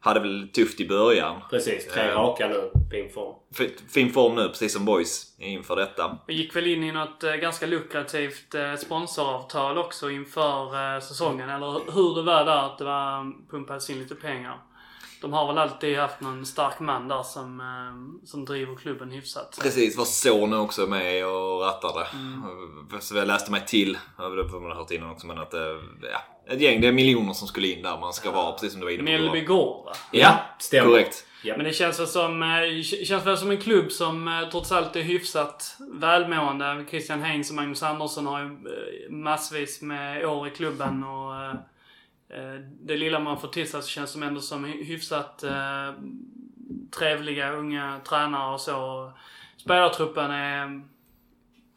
[0.00, 1.40] Hade väl tufft i början.
[1.50, 2.14] Precis, tre Eh.
[2.14, 2.70] raka nu.
[2.90, 3.34] Fin form.
[3.94, 6.18] Fin form nu, precis som boys inför detta.
[6.26, 11.50] Vi gick väl in i något eh, ganska lukrativt eh, sponsoravtal också inför eh, säsongen.
[11.50, 14.58] Eller hur det var där att det var pumpades in lite pengar.
[15.20, 19.58] De har väl alltid haft någon stark man där som, eh, som driver klubben hyfsat.
[19.62, 22.06] Precis, var son också med och rattade.
[23.00, 25.60] Så jag läste mig till, ja, det har man hört innan också, men att eh,
[26.02, 28.80] ja, ett gäng, det är miljoner som skulle in där man ska vara, precis som
[28.80, 29.04] du var inne på.
[29.22, 29.92] Mellby gård va?
[30.12, 30.86] Ja, Stämmer.
[30.90, 31.24] korrekt.
[31.44, 31.56] Ja.
[31.56, 35.02] Men det känns väl som, eh, känns väl som en klubb som trots allt är
[35.02, 36.84] hyfsat välmående.
[36.90, 38.56] Christian Heinz och Magnus Andersson har ju
[39.10, 41.54] massvis med år i klubben och
[42.28, 45.92] Eh, det lilla man får till sig så känns som ändå som hyfsat eh,
[46.98, 49.12] trevliga unga tränare och så.
[49.56, 50.88] Spelartruppen är mm,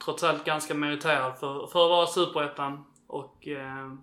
[0.05, 3.93] trots allt ganska meriterad för, för att vara superettan och eh,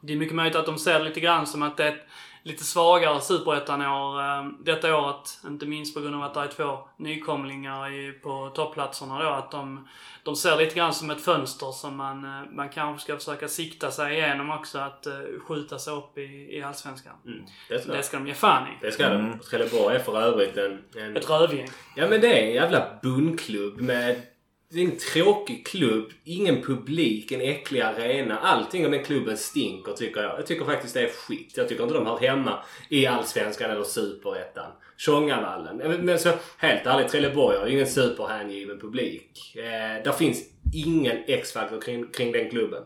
[0.00, 2.06] det är mycket möjligt att de ser det lite grann som att det är ett
[2.46, 5.40] lite svagare superettan-år eh, detta året.
[5.46, 9.28] Inte minst på grund av att det är två nykomlingar i, på topplatserna då.
[9.28, 9.88] Att de,
[10.22, 13.90] de ser lite grann som ett fönster som man, eh, man kanske ska försöka sikta
[13.90, 14.78] sig igenom också.
[14.78, 15.12] Att eh,
[15.48, 17.14] skjuta sig upp i, i Allsvenskan.
[17.26, 18.70] Mm, det ska Det ska de ge fan i.
[18.80, 19.38] Det ska det.
[19.50, 20.84] Trelleborg är för övrigt en...
[20.96, 21.68] en Ett rövgäng.
[21.96, 24.22] Ja men det är en jävla bundklubb med...
[24.70, 28.38] Det är en tråkig klubb, ingen publik, en äcklig arena.
[28.38, 30.38] Allting om den klubben stinker tycker jag.
[30.38, 31.52] Jag tycker faktiskt det är skit.
[31.56, 34.70] Jag tycker inte de hör hemma i Allsvenskan eller Superettan.
[34.96, 35.76] Tjongavallen.
[35.76, 39.56] Men- Men så helt ärligt, Trelleborg har ju ingen superhängiven publik.
[39.56, 40.38] Eh, där finns
[40.74, 42.82] ingen X-faktor kring, kring den klubben.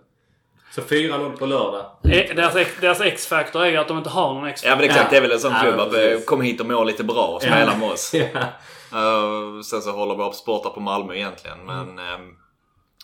[0.74, 1.86] Så 4-0 på lördag.
[2.04, 2.34] Eh,
[2.80, 4.76] Deras, X-factor är ju att de inte har någon Ja X-factor.
[4.76, 5.10] men exakt, Ja.
[5.10, 7.26] det är väl en sån Ja, klubb att eh, kom hit och må lite bra
[7.26, 8.14] och spela med oss.
[8.34, 8.44] Ja.
[8.94, 11.58] Uh, sen så håller vi upp sporta på Malmö egentligen.
[11.66, 12.20] Men, ehm,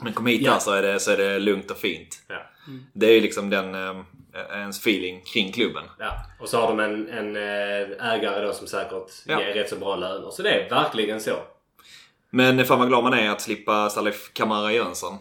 [0.02, 0.52] men kom hit Ja.
[0.52, 2.08] här så är, det, så är det lugnt och fint.
[2.28, 2.42] Ja.
[2.92, 4.04] Det är ju liksom den, ehm,
[4.52, 5.84] ens feeling kring klubben.
[5.98, 9.40] Ja, och så har de en, en eh, ägare då som säkert Ja.
[9.40, 10.30] ger rätt så bra löner.
[10.30, 11.36] Så det är verkligen så.
[12.30, 15.14] Men fan vad glad man är att slippa Salif Kamara Jönsson.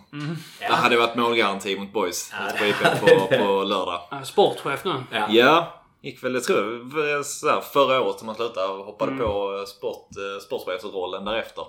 [0.61, 0.67] Ja.
[0.69, 4.01] Det hade varit målgaranti mot boys Ja, det- på på, på lördag.
[4.11, 4.93] Ja, Sportchef nu.
[5.11, 5.25] Ja.
[5.29, 8.85] Ja, gick väl, jag tror det var så här, förra året som man slutade och
[8.85, 11.65] hoppade på sport, eh, sportchefsrollen därefter.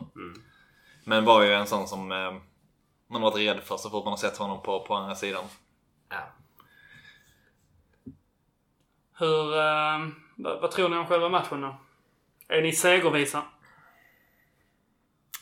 [1.05, 2.35] Men var ju en sån som eh,
[3.11, 5.45] man varit rädd för så fort man har sett honom på, på andra sidan.
[6.09, 6.17] Ja.
[9.19, 11.77] Hur, eh, vad, vad tror ni om själva matchen då?
[12.49, 13.43] Är ni segervisa?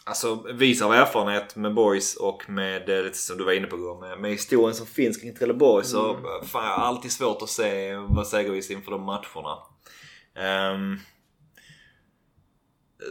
[0.07, 3.77] Alltså vis av erfarenhet med boys och med, eh, lite som du var inne på
[4.01, 7.49] med, med historien som finns kring Trelleborg så eh, fan, jag har alltid svårt att
[7.49, 9.59] se vad segervis inför de matcherna.
[10.35, 10.99] Ehm,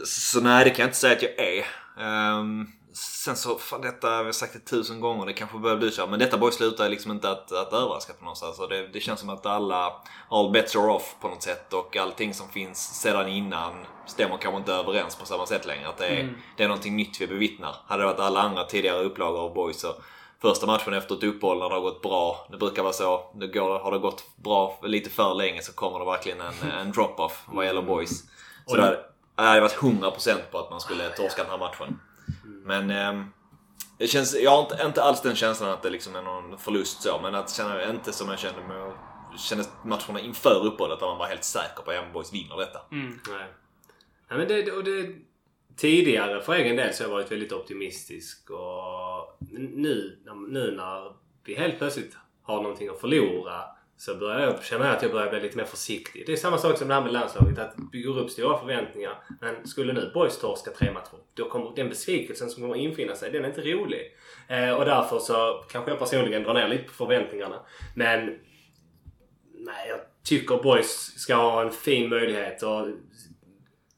[0.04, 1.64] så nej, det kan jag inte säga att jag är.
[2.00, 5.90] Ehm, sen så, fan detta, jag har sagt det tusen gånger, det kanske börjar bli
[5.90, 6.06] så.
[6.06, 8.48] Men detta boy slutar liksom inte att, att överraska på något sätt.
[8.48, 9.92] Alltså det, det känns som att alla,
[10.28, 11.72] all bets are off på något sätt.
[11.72, 13.72] Och allting som finns sedan innan
[14.06, 15.88] stämmer kanske inte överens på samma sätt längre.
[15.88, 17.76] Att det är, det är någonting nytt vi bevittnar.
[17.86, 19.94] Hade det varit alla andra tidigare upplagor av boys så
[20.42, 23.30] Första matchen efter ett uppehåll när det har gått bra, det brukar vara så.
[23.34, 26.92] Det går, har det gått bra lite för länge så kommer det verkligen en, en
[26.92, 28.22] drop-off vad gäller boys.
[28.66, 28.98] Så där,
[29.36, 32.00] jag hade varit 100% på att man skulle torska den här matchen.
[32.44, 32.62] Mm.
[32.64, 33.26] Men eh,
[33.98, 37.02] det känns, jag har inte, inte alls den känslan att det liksom är någon förlust
[37.02, 37.20] så.
[37.22, 38.92] Men att känna, inte som jag kände med
[39.38, 42.80] kändes matcherna inför uppehållet där man var helt säker på att Boys vinner detta.
[42.92, 43.20] Mm.
[43.28, 43.46] Nej.
[44.28, 45.14] Nej men det, och det,
[45.76, 51.12] tidigare för egen del så har jag varit väldigt optimistisk och nu, nu när
[51.44, 53.64] vi helt plötsligt har någonting att förlora
[53.96, 56.22] så börjar jag känna att jag börjar bli lite mer försiktig.
[56.26, 57.58] Det är samma sak som det här med landslaget.
[57.58, 59.18] Att bygger upp stora förväntningar.
[59.40, 61.18] Men skulle nu Boys torska tre matcher.
[61.34, 63.30] Då kommer den besvikelsen som kommer infinna sig.
[63.30, 64.12] Den är inte rolig.
[64.48, 67.60] Eh, och därför så kanske jag personligen drar ner lite på förväntningarna.
[67.94, 68.38] Men
[69.64, 72.86] Nej, jag tycker Boys ska ha en fin möjlighet och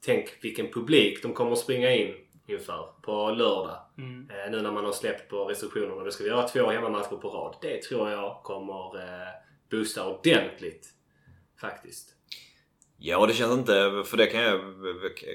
[0.04, 2.14] tänk vilken publik de kommer att springa in
[2.46, 3.76] inför på lördag.
[3.98, 4.30] Mm.
[4.30, 6.04] Eh, nu när man har släppt på restriktionerna.
[6.04, 7.56] Då ska vi göra två hemmamatcher på rad.
[7.62, 9.28] Det tror jag kommer eh,
[9.70, 10.88] boosta ordentligt.
[11.60, 12.08] Faktiskt.
[12.98, 14.60] Ja, det känns inte, för det kan jag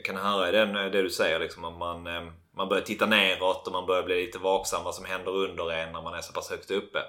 [0.05, 1.65] kan höra i den, det du säger liksom.
[1.65, 2.23] Att man, eh,
[2.55, 5.91] man börjar titta neråt och man börjar bli lite vaksam vad som händer under en
[5.93, 6.99] när man är så pass högt uppe.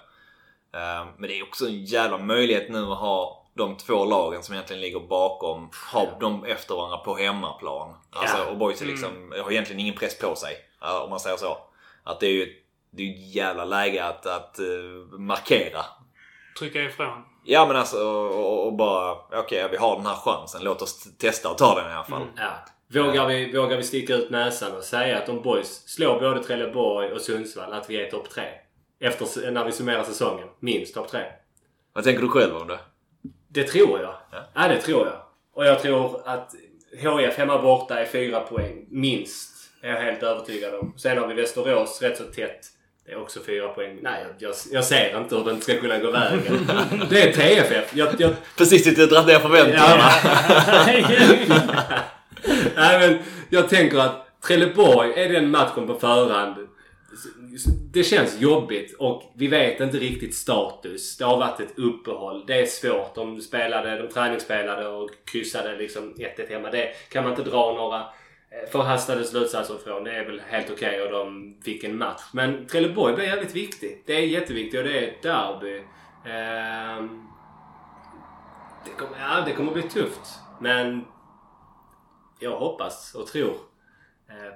[0.75, 4.55] Eh, Men det är också en jävla möjlighet nu att ha de två lagen som
[4.55, 7.95] egentligen ligger bakom, ha dem efter varandra på hemmaplan.
[8.11, 8.45] Alltså, Ja.
[8.51, 10.57] och boys är liksom, har egentligen ingen press på sig.
[10.83, 11.59] eh, Om man säger så.
[12.05, 12.59] Att det är ju
[12.91, 15.81] det är ett jävla läge att, att eh, markera.
[16.59, 17.25] Trycka ifrån.
[17.45, 20.65] Ja men alltså och, och bara, okej vi har den här chansen.
[20.65, 22.27] Låt oss testa och ta den i alla fall.
[22.37, 22.51] Ja.
[22.95, 27.13] Vågar vi, vågar vi sticka ut näsan och säga att om boys slår både Trelleborg
[27.13, 28.45] och Sundsvall att vi är topp tre?
[29.01, 30.49] Efter, när vi summerar säsongen.
[30.61, 31.25] Minst topp tre.
[31.93, 32.79] Vad tänker du själv om det?
[33.49, 34.15] Det tror jag.
[34.31, 34.45] Ja.
[34.55, 34.69] Ja.
[34.69, 35.17] det tror jag.
[35.55, 36.55] Och jag tror att
[36.93, 38.87] HIF hemma borta är fyra poäng.
[38.91, 39.53] Minst.
[39.83, 40.95] Är jag helt övertygad om.
[40.97, 42.61] Sen har vi Västerås rätt så tätt.
[43.07, 43.99] Det är också fyra poäng.
[44.03, 46.69] Nej, jag, jag ser inte hur den ska kunna gå vägen.
[47.11, 47.97] det är TFF.
[47.97, 50.11] Jag, jag, Precis inte dragit ner förväntningarna.
[52.77, 53.19] Nej men
[53.51, 56.69] jag tänker att Trelleborg är den matchen på förhand.
[57.93, 61.17] Det känns jobbigt och vi vet inte riktigt status.
[61.17, 62.45] Det har varit ett uppehåll.
[62.47, 63.15] Det är svårt.
[63.15, 66.71] De spelade, de träningsspelade och kryssade liksom 1-1 hemma.
[66.71, 68.05] Det kan man inte dra några
[68.73, 70.05] förhastade slutsatser från.
[70.05, 72.23] Det är väl helt okej och de fick en match.
[72.33, 74.07] Men Trelleborg blir jävligt viktigt.
[74.07, 75.85] Det är jätteviktigt och det är ett derby.
[76.27, 77.29] Ehm,
[78.85, 80.39] det, kommer, ja, det kommer bli tufft.
[80.61, 81.05] Men
[82.41, 83.57] jag hoppas och tror.
[84.29, 84.55] Eh,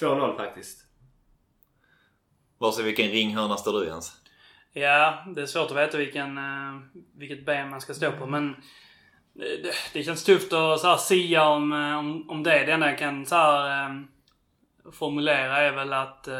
[0.00, 0.86] 2-0 faktiskt.
[2.58, 4.22] Var sig vilken ringhörna står du Jens?
[4.72, 6.80] Ja, det är svårt att veta vilken, eh,
[7.14, 8.56] vilket ben man ska stå på men
[9.32, 12.64] det, det känns tufft att så här, sia om, eh, om, om det.
[12.64, 14.00] Det enda jag kan så här, eh,
[14.92, 16.34] formulera är väl att eh,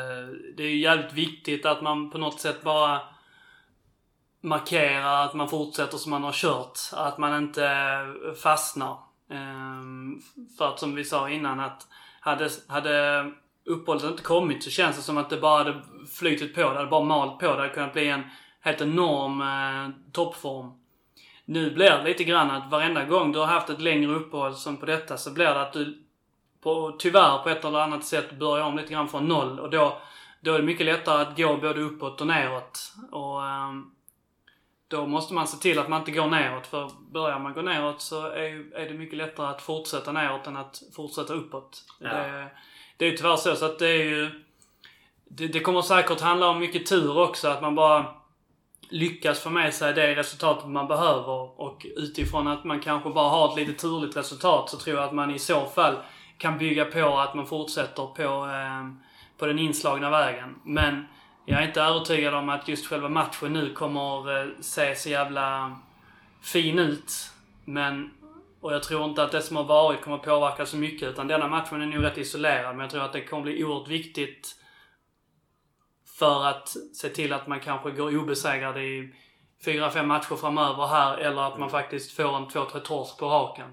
[0.57, 3.01] det är jävligt viktigt att man på något sätt bara
[4.41, 6.79] markerar att man fortsätter som man har kört.
[6.93, 8.93] Att man inte eh, fastnar.
[9.31, 9.83] Eh,
[10.59, 11.87] för att som vi sa innan att
[12.21, 13.31] hade, hade
[13.65, 15.83] uppehållet inte kommit så känns det som att det bara hade
[16.19, 16.61] flytit på.
[16.61, 17.47] Det hade bara malt på.
[17.47, 18.23] Det hade kunnat bli en
[18.61, 20.82] helt enorm eh, toppform.
[21.45, 24.77] Nu blir det lite grann att varenda gång du har haft ett längre uppehåll som
[24.77, 26.03] på detta så blir det att du
[26.63, 29.61] på, tyvärr på ett eller annat sätt börjar om lite grann från noll.
[29.61, 29.99] Och då,
[30.41, 32.93] då är det mycket lättare att gå både uppåt och neråt.
[33.11, 33.91] Och ehm,
[34.89, 36.67] då måste man se till att man inte går neråt.
[36.67, 40.57] För börjar man gå neråt så är, är det mycket lättare att fortsätta neråt än
[40.57, 41.85] att fortsätta uppåt.
[41.99, 42.09] Ja.
[42.09, 42.49] Det,
[42.97, 43.57] det är ju tyvärr så.
[43.57, 44.45] Så att det är ju...
[45.25, 47.49] Det, det kommer säkert handla om mycket tur också.
[47.49, 48.15] Att man bara
[48.89, 51.61] lyckas få med sig det resultatet man behöver.
[51.61, 55.15] Och utifrån att man kanske bara har ett lite turligt resultat så tror jag att
[55.15, 55.97] man i så fall
[56.39, 58.89] kan bygga på att man fortsätter på, eh,
[59.39, 60.55] på den inslagna vägen.
[60.65, 61.07] Men
[61.47, 65.77] jag är inte övertygad om att just själva matchen nu kommer eh, se så jävla
[66.43, 67.13] fin ut.
[67.65, 68.11] Men,
[68.61, 71.09] och jag tror inte att det som har varit kommer påverka så mycket.
[71.09, 72.77] Utan denna matchen är nog rätt isolerad.
[72.77, 74.62] Men jag tror att det kommer bli oerhört viktigt
[76.23, 79.15] för att se till att man kanske går obesegrad i
[79.65, 81.19] fyra, fem matcher framöver här.
[81.19, 83.69] Eller att man faktiskt får en två, tre torsk på raken.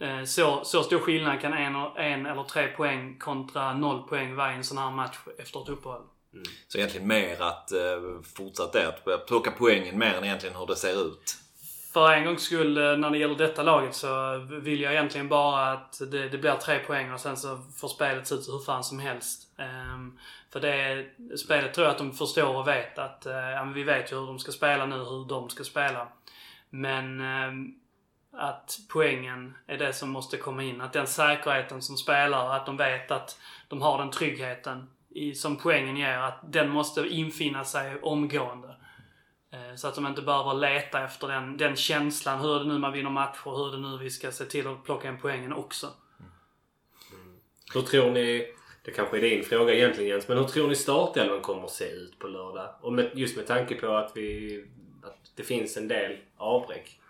[0.00, 4.52] Eh, Så, så stor skillnad kan en, en eller tre poäng kontra noll poäng vara
[4.52, 6.02] i en sån här match efter ett uppehåll.
[6.68, 7.78] Så egentligen mer att eh,
[8.36, 8.88] fortsatt det.
[8.88, 11.36] Att plocka poängen mer än egentligen hur det ser ut.
[11.92, 15.72] För en gångs skull eh, när det gäller detta laget så vill jag egentligen bara
[15.72, 18.84] att det, det blir tre poäng och sen så får spelet se ut hur fan
[18.84, 19.42] som helst.
[19.58, 20.18] Ehm,
[20.56, 21.06] för det
[21.38, 24.16] spelet tror jag att de förstår och vet att eh, ja, men vi vet ju
[24.16, 26.08] hur de ska spela nu, hur de ska spela.
[26.70, 27.52] Men eh,
[28.32, 30.80] att poängen är det som måste komma in.
[30.80, 33.38] Att den säkerheten som spelare, att de vet att
[33.68, 38.76] de har den tryggheten i, som poängen ger, att den måste infinna sig omgående.
[39.52, 42.78] Eh, så att de inte behöver leta efter den, den känslan, hur är det nu
[42.78, 45.52] man vinner matcher, hur är det nu vi ska se till att plocka in poängen
[45.52, 45.90] också.
[47.74, 48.55] Hur tror ni,
[48.86, 51.90] det kanske är din fråga egentligen Jens, men hur tror ni startelvan kommer att se
[51.90, 52.68] ut på lördag?
[52.80, 54.64] Och med, just med tanke på att, vi,
[55.02, 57.00] att det finns en del avbräck.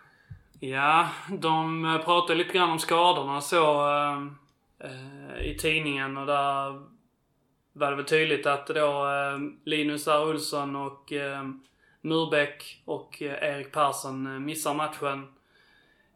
[0.60, 4.26] Ja, de eh, pratar pratade lite grann om skadorna så eh,
[4.78, 6.82] eh, i tidningen och där
[7.72, 10.28] var det väl tydligt att då eh, Linus R.
[10.28, 11.42] Olsson och eh,
[12.00, 15.26] Murbeck och eh, Erik Persson eh, missar matchen.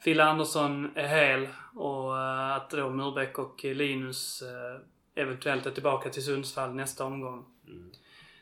[0.04, 4.80] Fille Andersson är hel och eh, att då Murbeck och Linus eh,
[5.14, 7.44] eventuellt är tillbaka till Sundsvall nästa omgång.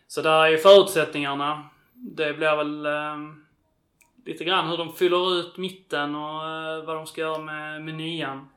[0.07, 1.68] Så där är ju förutsättningarna.
[1.94, 3.16] Det blir väl eh,
[4.24, 7.95] lite grann hur de fyller ut mitten och eh, vad de ska göra med, med
[7.95, 8.49] nian.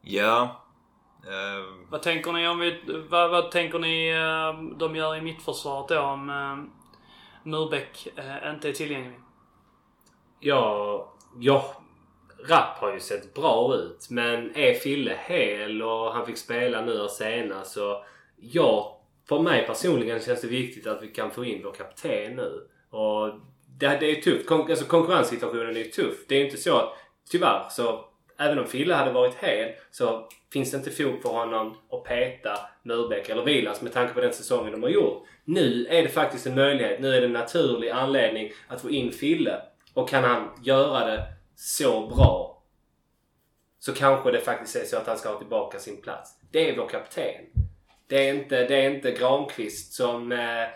[0.00, 0.62] Ja.
[1.26, 2.80] Eh, Vad tänker ni om vi,
[3.10, 6.56] vad, vad tänker ni eh, de gör i mittförsvaret då om eh,
[7.50, 9.20] Murbeck eh, inte är tillgänglig?
[10.40, 11.81] Ja, ja,
[12.48, 14.06] Rapp har ju sett bra ut.
[14.10, 18.04] Men är Fille hel och han fick spela nu och senast så...
[18.36, 22.66] Ja, för mig personligen känns det viktigt att vi kan få in vår kapten nu.
[22.90, 23.34] Och
[23.78, 24.46] det, det är tufft.
[24.46, 26.16] Kon, alltså konkurrenssituationen är ju tuff.
[26.28, 26.92] Det är ju inte så att...
[27.30, 28.04] Tyvärr så...
[28.38, 32.58] Även om Fille hade varit hel så finns det inte fog för honom att peta
[32.82, 35.26] Murbeck eller Vilas med tanke på den säsongen de har gjort.
[35.44, 37.00] Nu är det faktiskt en möjlighet.
[37.00, 39.62] Nu är det en naturlig anledning att få in Fille.
[39.94, 41.24] Och kan han göra det
[41.62, 42.62] så bra
[43.78, 46.30] så kanske det faktiskt är så att han ska ha tillbaka sin plats.
[46.50, 47.44] Det är vår kapten.
[48.06, 50.66] Det är inte, det är inte Granqvist som eh,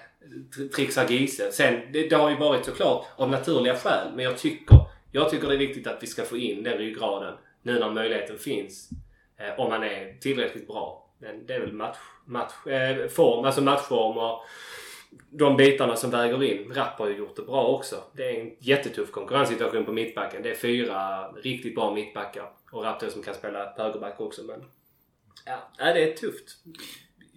[0.76, 1.52] trixar Giese.
[1.52, 4.12] Sen, det, det har ju varit såklart av naturliga skäl.
[4.14, 4.76] Men jag tycker,
[5.12, 8.38] jag tycker det är viktigt att vi ska få in den ryggraden nu när möjligheten
[8.38, 8.90] finns.
[9.36, 11.10] Eh, om han är tillräckligt bra.
[11.18, 14.42] Men det är väl match, match, eh, form, alltså matchform och
[15.30, 16.72] de bitarna som väger in.
[16.74, 17.96] Rapp har ju gjort det bra också.
[18.12, 20.42] Det är en jättetuff konkurrenssituation på mittbacken.
[20.42, 22.50] Det är fyra riktigt bra mittbackar.
[22.72, 24.42] Och Rapp då som kan spela på högerback också.
[24.42, 24.64] Men
[25.44, 26.44] ja, äh, det är tufft.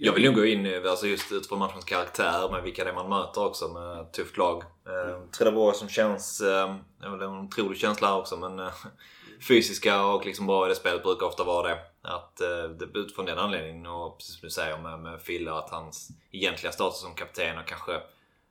[0.02, 2.94] Jag vill nog gå in i- alltså just utifrån matchens karaktär med vilka det är
[2.94, 4.64] man möter också med ett tufft lag.
[5.10, 5.32] Mm.
[5.32, 8.70] Trelleborg som känns, eh, det är väl en otrolig känsla här också men
[9.48, 11.78] fysiska och liksom bra i det spelet brukar ofta vara det.
[12.02, 15.70] Att eh, det utifrån den anledningen och precis som du säger med, med Fille att
[15.70, 18.02] hans egentliga status som kapten och kanske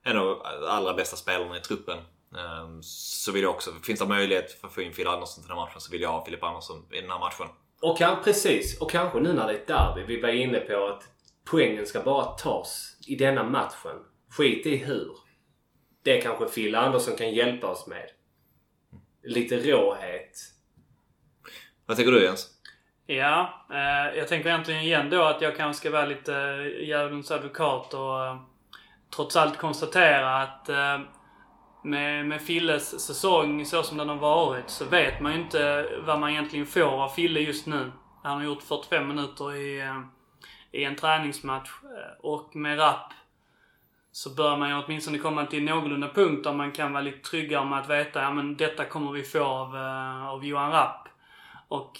[0.03, 1.97] en av de allra bästa spelarna i truppen.
[2.35, 5.49] Eh, så vill jag också, finns det möjlighet för att få in Fille Andersson till
[5.49, 7.47] den här matchen så vill jag ha Filip Andersson i den här matchen.
[7.81, 8.81] Och kan, precis.
[8.81, 10.03] Och kanske nu när det är ett derby.
[10.15, 11.03] Vi var inne på att
[11.45, 13.97] poängen ska bara tas i denna matchen.
[14.29, 15.17] Skit i hur.
[16.03, 18.09] Det kanske Phil Andersson kan hjälpa oss med.
[19.23, 20.37] Lite råhet.
[21.85, 22.58] Vad tänker du Jens?
[23.11, 27.31] Ja, eh, jag tänker egentligen igen då att jag kanske ska vara lite eh, djävulens
[27.31, 28.37] advokat och eh,
[29.15, 30.99] trots allt konstatera att eh,
[31.83, 36.05] med, med Filles säsong så som den har varit så vet man ju inte eh,
[36.05, 37.91] vad man egentligen får av Fille just nu.
[38.23, 40.01] Han har gjort 45 minuter i, eh,
[40.71, 41.69] i en träningsmatch
[42.19, 43.13] och med Rapp
[44.11, 47.65] så bör man ju åtminstone komma till någorlunda punkt där man kan vara lite tryggare
[47.65, 49.75] med att veta ja men detta kommer vi få av,
[50.29, 51.07] av Johan Rapp.
[51.67, 51.99] Och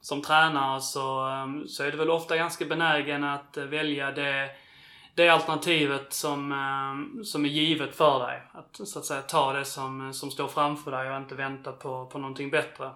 [0.00, 4.50] som tränare så, ehm, så är du väl ofta ganska benägen att eh, välja det,
[5.14, 8.42] det alternativet som, ehm, som är givet för dig.
[8.52, 11.72] Att så att säga ta det som, eh, som står framför dig och inte vänta
[11.72, 12.90] på, på någonting bättre.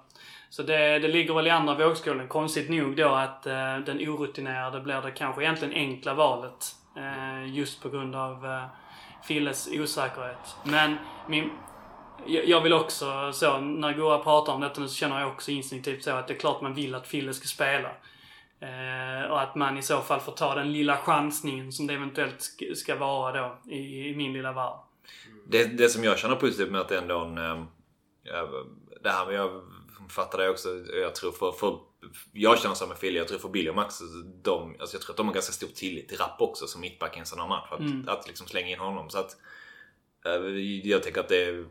[0.51, 2.29] Så det, det ligger väl i andra vågskålen.
[2.29, 6.77] Konstigt nog då att eh, den orutinerade blir det kanske egentligen enkla valet.
[6.97, 8.65] Eh, just på grund av eh,
[9.23, 10.57] Filles osäkerhet.
[10.65, 10.97] Men
[11.29, 11.51] min,
[12.27, 16.05] jag vill också så, när Goa pratar om detta nu så känner jag också instinktivt
[16.05, 17.89] så att det är klart man vill att Fille ska spela.
[18.61, 22.39] Eh, och att man i så fall får ta den lilla chansningen som det eventuellt
[22.39, 24.79] sk- ska vara då i, i min lilla värld.
[25.49, 27.39] Det, det som jag känner positivt med att det ändå en...
[27.39, 27.65] eh,
[28.23, 28.49] ja,
[29.03, 29.63] Det här med jag
[30.11, 30.69] fattar det också.
[31.03, 31.79] Jag tror för, för
[32.33, 33.95] jag känner så med Fille, jag tror för Billy och Max,
[34.43, 37.17] de, alltså jag tror att de har ganska stor tillit till Rapp också som mittback
[37.17, 37.69] i en sån här match.
[37.73, 38.09] Att, Mm.
[38.09, 39.11] att liksom slänga in honom.
[39.11, 39.37] Så att
[40.27, 40.33] eh,
[40.85, 41.65] jag tänker att det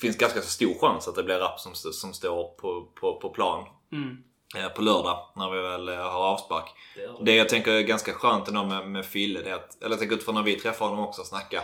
[0.00, 3.28] finns ganska så stor chans att det blir Rapp som, som står på, på, på
[3.30, 4.16] plan Mm.
[4.56, 6.64] eh, på lördag när vi väl eh, har avspark.
[6.96, 9.90] Det Det jag tänker är ganska skönt ändå med, med Fille, det är att, eller
[9.90, 11.62] jag tänker utifrån när vi träffar honom också och snackar.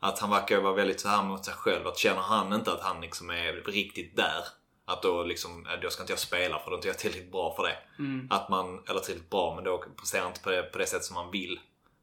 [0.00, 1.86] Att han verkar vara väldigt så här mot sig själv.
[1.86, 4.44] Att känner han inte att han liksom är riktigt där.
[4.84, 7.32] Att då liksom, äh, då ska inte jag spela för då är inte jag tillräckligt
[7.32, 7.76] bra för det.
[7.98, 8.28] Mm.
[8.30, 11.14] Att man, eller tillräckligt bra, men då presterar inte på det, på det sätt som
[11.14, 11.60] man vill.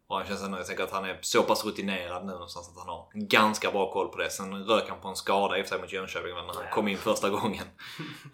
[0.09, 2.77] Och han känns ändå, jag tänker att han är så pass rutinerad nu någonstans att
[2.77, 4.29] han har ganska bra koll på det.
[4.29, 6.87] Sen rök han på en skada i och för sig mot Jönköping när han kom
[6.87, 7.65] in första gången.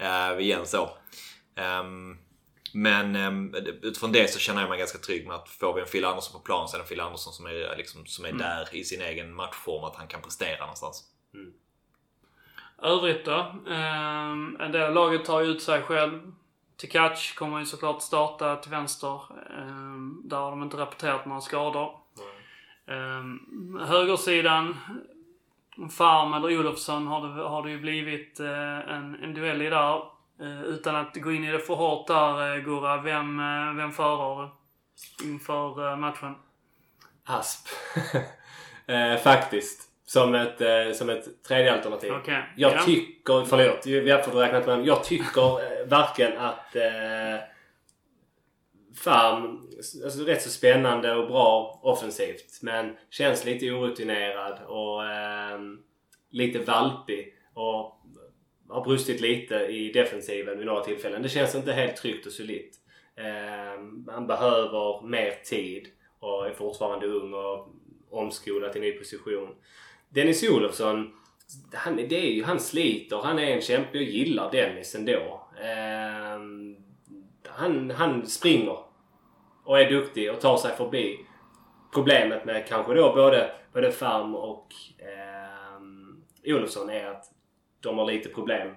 [0.02, 0.90] uh, igen så.
[1.56, 2.18] Ehm,
[2.74, 5.88] men um, utifrån det så känner jag mig ganska trygg med att får vi en
[5.88, 8.32] Phil Andersson på plan så är det en Phil Andersson som är, liksom, som är
[8.32, 9.84] där i sin egen matchform.
[9.84, 11.04] Att han kan prestera någonstans.
[12.84, 13.56] Övrigt då?
[13.66, 16.32] Um, del av laget tar ju ut sig själv.
[16.78, 19.22] Tikac kommer ju såklart starta till vänster.
[19.60, 22.00] Um, där har de inte rapporterat några skador.
[22.86, 24.78] Um, högersidan,
[25.98, 29.96] Farm eller Olofsson har det, har det ju blivit eh, en, en duell i där.
[30.42, 33.02] Eh, utan att gå in i det för hårt där, uh, Gurra.
[33.02, 33.38] Vem,
[33.78, 34.52] vem föredrar
[35.20, 36.36] du inför eh, matchen?
[37.26, 37.68] Asp.
[38.88, 39.90] eh, faktiskt.
[40.06, 42.12] Som ett, eh, som ett tredje alternativ.
[42.14, 42.44] Okej.
[42.58, 42.82] Jag Ja.
[42.86, 45.42] tycker, förlåt, vi har fått räknat med Jag tycker
[45.82, 47.40] eh, verkligen att eh,
[48.96, 49.62] Farm,
[50.04, 52.60] alltså rätt så spännande och bra offensivt.
[52.62, 55.60] Men känns lite orutinerad och eh,
[56.30, 57.34] lite valpig.
[57.54, 58.02] Och
[58.70, 61.22] har brustit lite i defensiven vid några tillfällen.
[61.22, 62.76] Det känns inte helt tryggt och solitt.
[63.16, 63.82] Eh,
[64.14, 65.88] han behöver mer tid
[66.20, 67.68] och är fortfarande ung och
[68.10, 69.56] omskolad till ny position.
[70.10, 71.12] Dennis Olofsson,
[71.74, 73.18] han, det är ju, han sliter.
[73.24, 73.98] Han är en kämpe.
[73.98, 75.48] Jag gillar Dennis ändå.
[75.62, 76.40] Eh,
[77.48, 78.78] han, han springer
[79.64, 81.20] och är duktig och tar sig förbi.
[81.94, 87.26] Problemet med kanske då både, både Farm och eh, Olofsson är att
[87.80, 88.76] de har lite problem,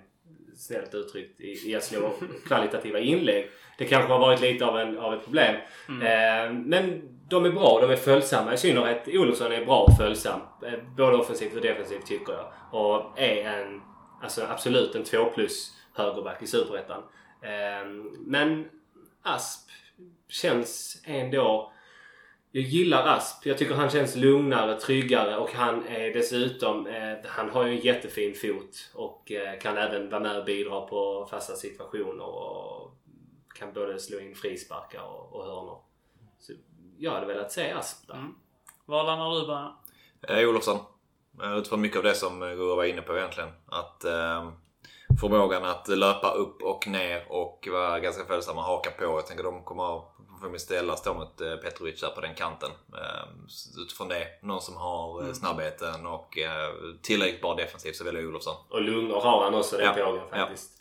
[0.59, 2.13] snällt uttryckt, i, i att slå
[2.47, 3.51] kvalitativa inlägg.
[3.79, 5.55] Det kanske har varit lite av, en, av ett problem.
[5.89, 8.55] Eh, men de är bra, de är följsamma.
[8.55, 10.41] I synnerhet Olofsson är bra och följsam.
[10.67, 12.53] Eh, både offensivt och defensivt tycker jag.
[12.73, 13.81] Och är en,
[14.23, 17.03] alltså absolut en 2 plus högerback i Superettan.
[17.43, 18.69] Ehm, Men
[19.23, 19.71] Asp
[20.29, 21.73] känns ändå...
[22.51, 23.47] Jag gillar Asp.
[23.47, 26.87] Jag tycker han känns lugnare, tryggare och han är dessutom...
[26.87, 30.81] Eh, han har ju en jättefin fot och eh, kan även vara med och bidra
[30.81, 32.95] på fasta situationer och
[33.55, 35.81] kan både slå in frisparkar och, och hörnor.
[36.39, 36.53] Så
[36.99, 38.15] jag hade velat se Asp där.
[38.15, 38.35] Mm.
[38.85, 39.77] Var landar du bara?
[40.29, 40.79] Eh, Olofsson.
[41.43, 43.51] Eh, Utifrån mycket av det som Gurra var inne på egentligen.
[43.67, 44.51] Att eh,
[45.21, 49.05] förmågan att löpa upp och ner och vara ganska följsamma och haka på.
[49.05, 52.71] Jag tänker de kommer ha förmodligen ställa stå mot eh, Petrovic där på den kanten.
[52.95, 55.31] Eh, så utifrån det, någon som har Mm.
[55.31, 56.71] eh, snabbheten och eh,
[57.03, 58.57] tillräckligt bra defensivt så väljer jag Olofsson.
[58.69, 60.05] Och lungor har han också den Ja.
[60.05, 60.37] pågen Ja.
[60.39, 60.75] faktiskt.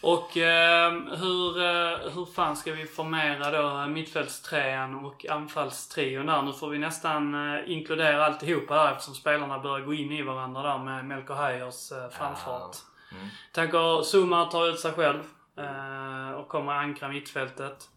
[0.00, 6.42] Och eh, hur, eh, hur fan ska vi formera då mittfältstrean och anfallstrion där?
[6.42, 10.62] Nu får vi nästan eh, inkludera alltihopa där eftersom spelarna börjar gå in i varandra
[10.62, 12.76] där med Melker Heiers eh, framfart.
[13.12, 13.28] Mm.
[13.52, 15.22] Tänker Zuma tar ut sig själv
[15.58, 17.88] eh, och kommer ankra mittfältet.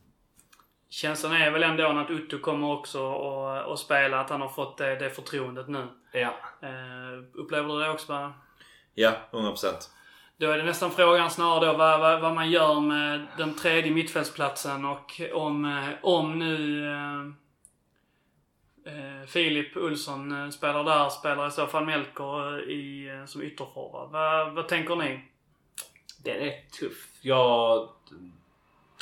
[0.91, 4.77] Känslan är väl ändå att Otto kommer också att att spela, att han har fått
[4.77, 5.87] det, det förtroendet nu.
[6.11, 6.33] Ja.
[6.61, 8.33] Eh, upplever du det också bara?
[8.93, 9.89] Ja, 100%.
[10.37, 13.91] Då är det nästan frågan snarare då vad, vad, vad man gör med den tredje
[13.91, 17.21] mittfältsplatsen och om, eh, om nu eh,
[18.93, 24.11] eh, Filip Olsson spelar där, spelar i så fall Melker i, som ytterforward.
[24.11, 25.19] Vad, vad tänker ni?
[26.23, 27.09] Den är tuff.
[27.21, 27.89] Jag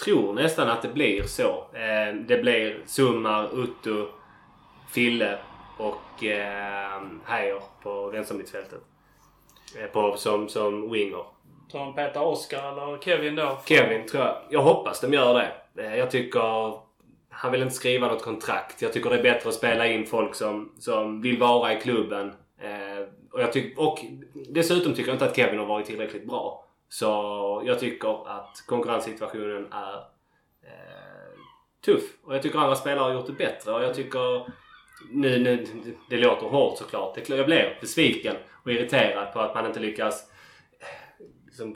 [0.04, 1.66] tror nästan att det blir så.
[1.74, 4.08] Eh, det blir Summar, Utto,
[4.92, 5.38] Fille
[5.78, 8.80] och eh, Heijer på vänstermittfältet.
[9.80, 11.24] Eh, på, som, som winger.
[11.72, 13.60] Tar de Peter Oskar eller Kevin då?
[13.66, 14.36] Kevin tror jag.
[14.50, 15.84] Jag hoppas de gör det.
[15.84, 16.74] Eh, Jag tycker...
[17.32, 18.82] Han vill inte skriva något kontrakt.
[18.82, 22.34] Jag tycker det är bättre att spela in folk som, som vill vara i klubben.
[23.32, 24.00] Och, jag tyck, och
[24.50, 26.66] dessutom tycker jag inte att Kevin har varit tillräckligt bra.
[26.90, 29.96] Så jag tycker att konkurrenssituationen är
[30.64, 31.40] eh,
[31.86, 32.04] tuff.
[32.24, 33.72] Och jag tycker andra spelare har gjort det bättre.
[33.74, 34.52] Och jag tycker...
[35.12, 35.66] Nu, nu,
[36.10, 37.16] det låter hårt såklart.
[37.16, 40.32] Det- Jag blir besviken och irriterad på att man inte lyckas
[40.80, 41.76] eh, liksom,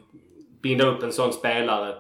[0.62, 1.98] binda upp en sån spelare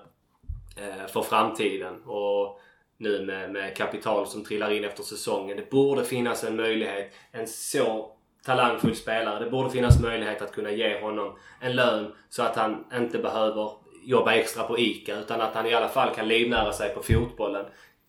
[0.78, 2.04] eh, för framtiden.
[2.04, 2.60] Och
[2.98, 5.58] nu med, med kapital som trillar in efter säsongen.
[5.58, 7.14] Det borde finnas en möjlighet.
[7.32, 9.44] En så talangfull spelare.
[9.44, 13.72] Det borde finnas möjlighet att kunna ge honom en lön så att han inte behöver
[14.06, 17.66] jobba extra på ICA utan att han i alla fall kan livnära sig på fotbollen.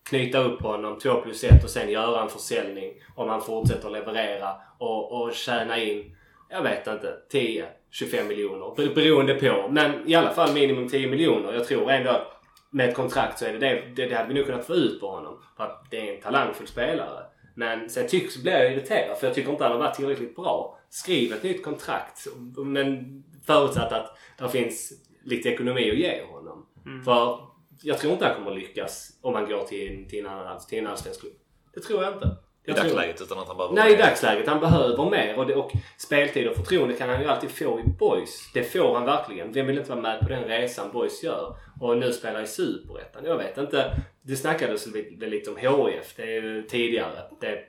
[0.09, 4.55] Knyta upp honom 2 plus 1 och sen göra en försäljning om han fortsätter leverera
[4.79, 6.17] och, och tjäna in,
[6.51, 8.95] jag vet inte, 10, 25 miljoner.
[8.95, 9.69] Beroende på.
[9.71, 11.53] Men i alla fall minimum 10 miljoner.
[11.53, 12.35] Jag tror ändå att
[12.71, 15.01] med ett kontrakt så är det det, det, det hade vi nog kunnat få ut
[15.01, 15.43] på honom.
[15.57, 17.25] För att det är en talangfull spelare.
[17.55, 20.37] Men sen tycker, så blir jag irriterad för jag tycker inte han har varit tillräckligt
[20.37, 20.79] bra.
[20.91, 22.27] Skriv ett nytt kontrakt.
[22.57, 24.93] Men förutsatt att det finns
[25.25, 26.67] lite ekonomi att ge honom.
[27.05, 27.39] För
[27.83, 30.79] jag tror inte han kommer lyckas om han går till en, till en, annan, till
[30.79, 31.33] en allsvensk klubb.
[31.75, 32.27] Det tror jag inte.
[32.27, 32.31] I
[32.71, 33.75] Jag tror- dagsläget utan att han behöver...
[33.75, 34.49] Nej, i dagsläget.
[34.49, 35.39] Han behöver mer.
[35.39, 38.51] Och, det, och speltid och förtroende kan han ju alltid få i Boys.
[38.55, 39.53] Det får han verkligen.
[39.53, 41.57] Vem vill inte vara med på den resan Boys gör?
[41.81, 43.25] Och nu spelar i Superettan.
[43.25, 43.91] Jag vet inte.
[44.27, 46.15] Det snackades väl lite om HIF.
[46.17, 47.23] Det är ju tidigare.
[47.41, 47.65] Det,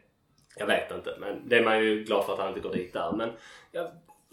[0.57, 1.17] jag vet inte.
[1.19, 3.11] Men det är man ju glad för att han inte går dit där.
[3.11, 3.31] Men
[3.71, 3.87] jag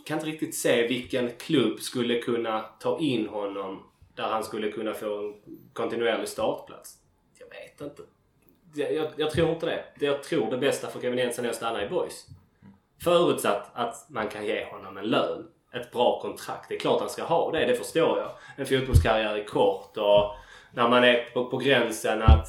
[0.07, 3.83] kan inte riktigt se vilken klubb skulle kunna ta in honom
[4.15, 5.35] där han skulle kunna få en
[5.73, 6.95] kontinuerlig startplats.
[7.39, 8.03] Jag vet inte.
[8.75, 10.07] Jag, jag, jag tror inte det.
[10.07, 12.27] Jag tror det bästa för Kevin Jensen är att stanna i Boys.
[13.05, 15.47] Förutsatt att man kan ge honom en lön.
[15.75, 16.69] Ett bra kontrakt.
[16.69, 18.31] Det är klart han ska ha det, det förstår jag.
[18.57, 20.37] En fotbollskarriär är kort och
[20.75, 22.49] när man är på, på gränsen att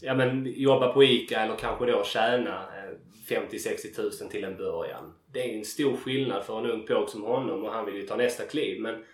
[0.00, 2.94] ja, men, jobba på ICA eller kanske då tjäna eh,
[3.28, 5.14] 50-60 tusen till en början.
[5.32, 8.02] Det är en stor skillnad för en ung påg som honom och han vill ju
[8.02, 8.80] ta nästa kliv.
[8.80, 9.04] Men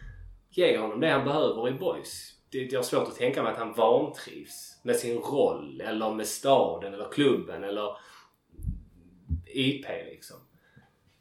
[0.51, 2.37] ge honom det han behöver i Boys.
[2.51, 6.27] Det, jag har svårt att tänka mig att han vantrivs med sin roll eller med
[6.27, 7.97] staden eller klubben eller
[9.47, 10.37] IP liksom.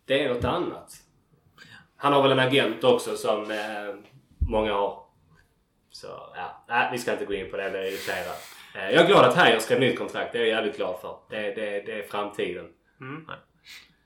[0.05, 0.93] Det är något annat.
[1.95, 3.95] Han har väl en agent också som eh,
[4.49, 5.08] många har.
[6.01, 7.63] Så ja, nej, vi ska inte gå in på det.
[7.63, 8.35] Jag blir irriterad.
[8.75, 10.33] Eh, jag är glad att Heijer skrev nytt kontrakt.
[10.33, 11.15] Det är jag jävligt glad för.
[11.29, 12.65] Det, det, det är framtiden.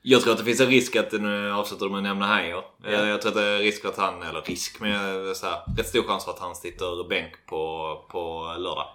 [0.02, 2.62] Jag tror att det finns en risk att, nu avslutar du med att nämna Heijer.
[2.84, 5.46] Jag, jag tror att det är risk att han, eller risk, men det är så
[5.46, 8.86] här, rätt stor chans för att han sitter bänk på, på lördag.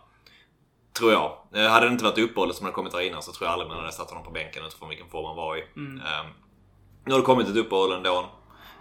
[1.00, 1.38] Tror jag.
[1.56, 3.70] Eh, Hade det inte varit uppehållet som hade kommit där innan så tror jag aldrig
[3.70, 5.62] man hade satt honom på bänken utifrån vilken form han var i.
[5.62, 6.28] Ehm,
[7.06, 8.26] nu har det kommit ett uppehåll ändå.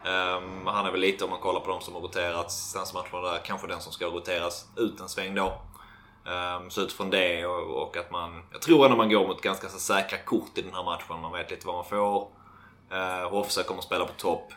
[0.04, 3.30] Ehm, han är väl lite, om man kollar på de som har roterats senaste matcherna
[3.30, 5.60] där, kanske den som ska roteras ut en sväng då.
[6.26, 8.42] Ehm, så utifrån det och, och att man...
[8.52, 11.20] Jag tror ändå man går mot ganska så säkra kort i den här matchen.
[11.20, 12.28] Man vet lite vad man får.
[12.92, 14.52] Uh, Hoffsö kommer att spela på topp.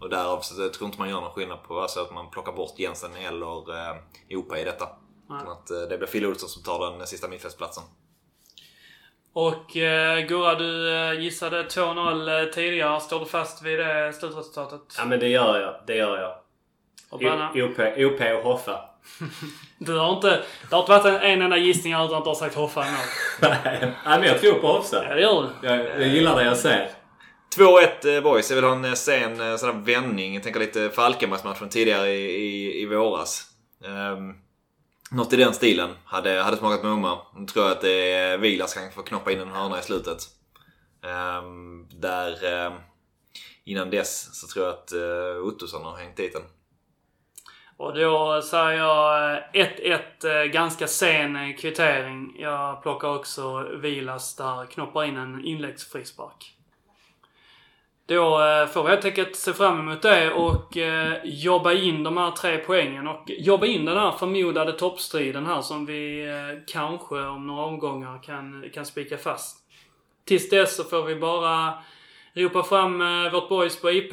[0.00, 2.52] Och därav så jag tror inte man gör någon skillnad på alltså att man plockar
[2.52, 3.96] bort Jensen eller eh,
[4.30, 4.88] Opa i detta.
[5.24, 7.84] Utan att eh, det blir Fille Olsson som tar den sista mittfältsplatsen.
[9.32, 13.00] Och eh, Gurra, du eh, gissade 2-0 eh, tidigare.
[13.00, 14.80] Står du fast vid det slutresultatet?
[14.98, 15.74] Ja men det gör jag.
[15.86, 16.34] Det gör jag.
[17.10, 18.80] Och OP, OP och Hoffa.
[19.78, 20.28] Du har inte,
[20.70, 22.98] det har inte varit en, en enda gissning utan att du har sagt Hoffa ändå.
[23.70, 25.14] Nej men jag tror på Ja, Hofsa.
[25.14, 25.68] det gör du.
[25.68, 26.90] Jag, jag gillar det jag ser.
[27.56, 28.50] 2-1 eh, boys.
[28.50, 30.34] Jag vill ha en eh, sen sån här vändning.
[30.34, 33.46] Jag tänker lite Falkenbergsmatchen tidigare i, i, i våras.
[33.84, 34.34] Um,
[35.10, 37.18] något i den stilen hade, hade smakat mumma.
[37.36, 40.22] Nu tror jag att det är Vilas kan få knoppa in en hörna i slutet.
[41.42, 42.72] Um, där um,
[43.64, 46.42] innan dess så tror jag att uh, Ottosson har hängt dit den.
[47.80, 52.36] Och då säger jag eh, 1-1, eh, ganska sen kvittering.
[52.38, 56.59] Jag plockar också Vilas där, knoppar in en inläggsfrispark.
[58.10, 62.16] Då eh, får vi helt enkelt se fram emot det och eh, jobba in de
[62.16, 67.14] här tre poängen och jobba in den här förmodade toppstriden här som vi eh, kanske
[67.14, 69.56] om några omgångar kan, kan spika fast.
[70.24, 71.74] Tills dess så får vi bara
[72.34, 72.98] ropa fram
[73.32, 74.12] vårt boys på IP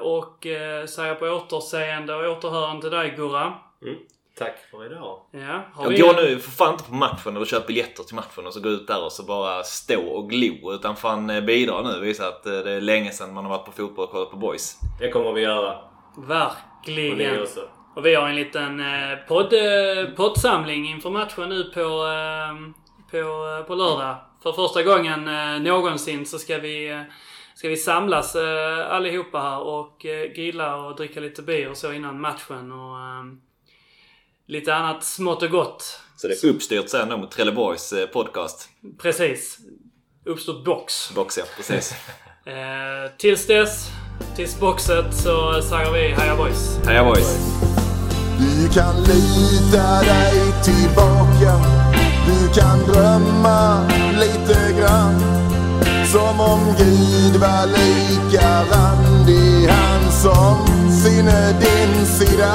[0.00, 0.46] och
[0.88, 3.54] säga på återseende och återhörande till dig Gurra.
[3.82, 3.96] Mm.
[4.38, 5.20] Tack för idag.
[5.30, 5.98] Ja, har Jag vi...
[6.00, 8.72] går nu för fan inte på matchen eller köper biljetter till matchen och så går
[8.72, 10.72] ut där och så bara stå och glo.
[10.72, 12.00] Utan fan eh, bidra nu.
[12.00, 14.36] Visa att eh, det är länge sedan man har varit på fotboll och kollat på
[14.36, 14.78] boys.
[15.00, 15.78] Det kommer vi göra.
[16.16, 17.42] Och ni Verkligen.
[17.42, 17.60] också.
[17.96, 19.54] Och vi har en liten eh, podd,
[20.16, 22.72] poddsamling inför matchen nu på, eh,
[23.10, 24.16] på, på lördag.
[24.42, 25.24] För första gången
[25.64, 27.04] någonsin så ska vi,
[27.54, 31.92] ska vi samlas eh, allihopa här och eh, grilla och dricka lite bier och så
[31.92, 32.72] innan matchen.
[32.72, 33.24] Och eh,
[34.48, 36.00] lite annat smått och gott.
[36.16, 38.68] Så det är uppstyrt sen då mot Trelleborgs eh, podcast.
[39.02, 39.58] Precis.
[40.26, 41.12] Uppstått box.
[41.14, 41.94] Box ja, precis.
[42.46, 43.88] Eh, tills dess,
[44.36, 46.78] tills boxet, så säger vi heja boys.
[46.86, 47.38] Heja boys!
[48.38, 51.60] Du kan lita dig tillbaka
[52.26, 53.88] Du kan drömma
[54.20, 55.20] lite grann
[56.12, 62.54] Som om Gud var lika randig Han som sinne din sida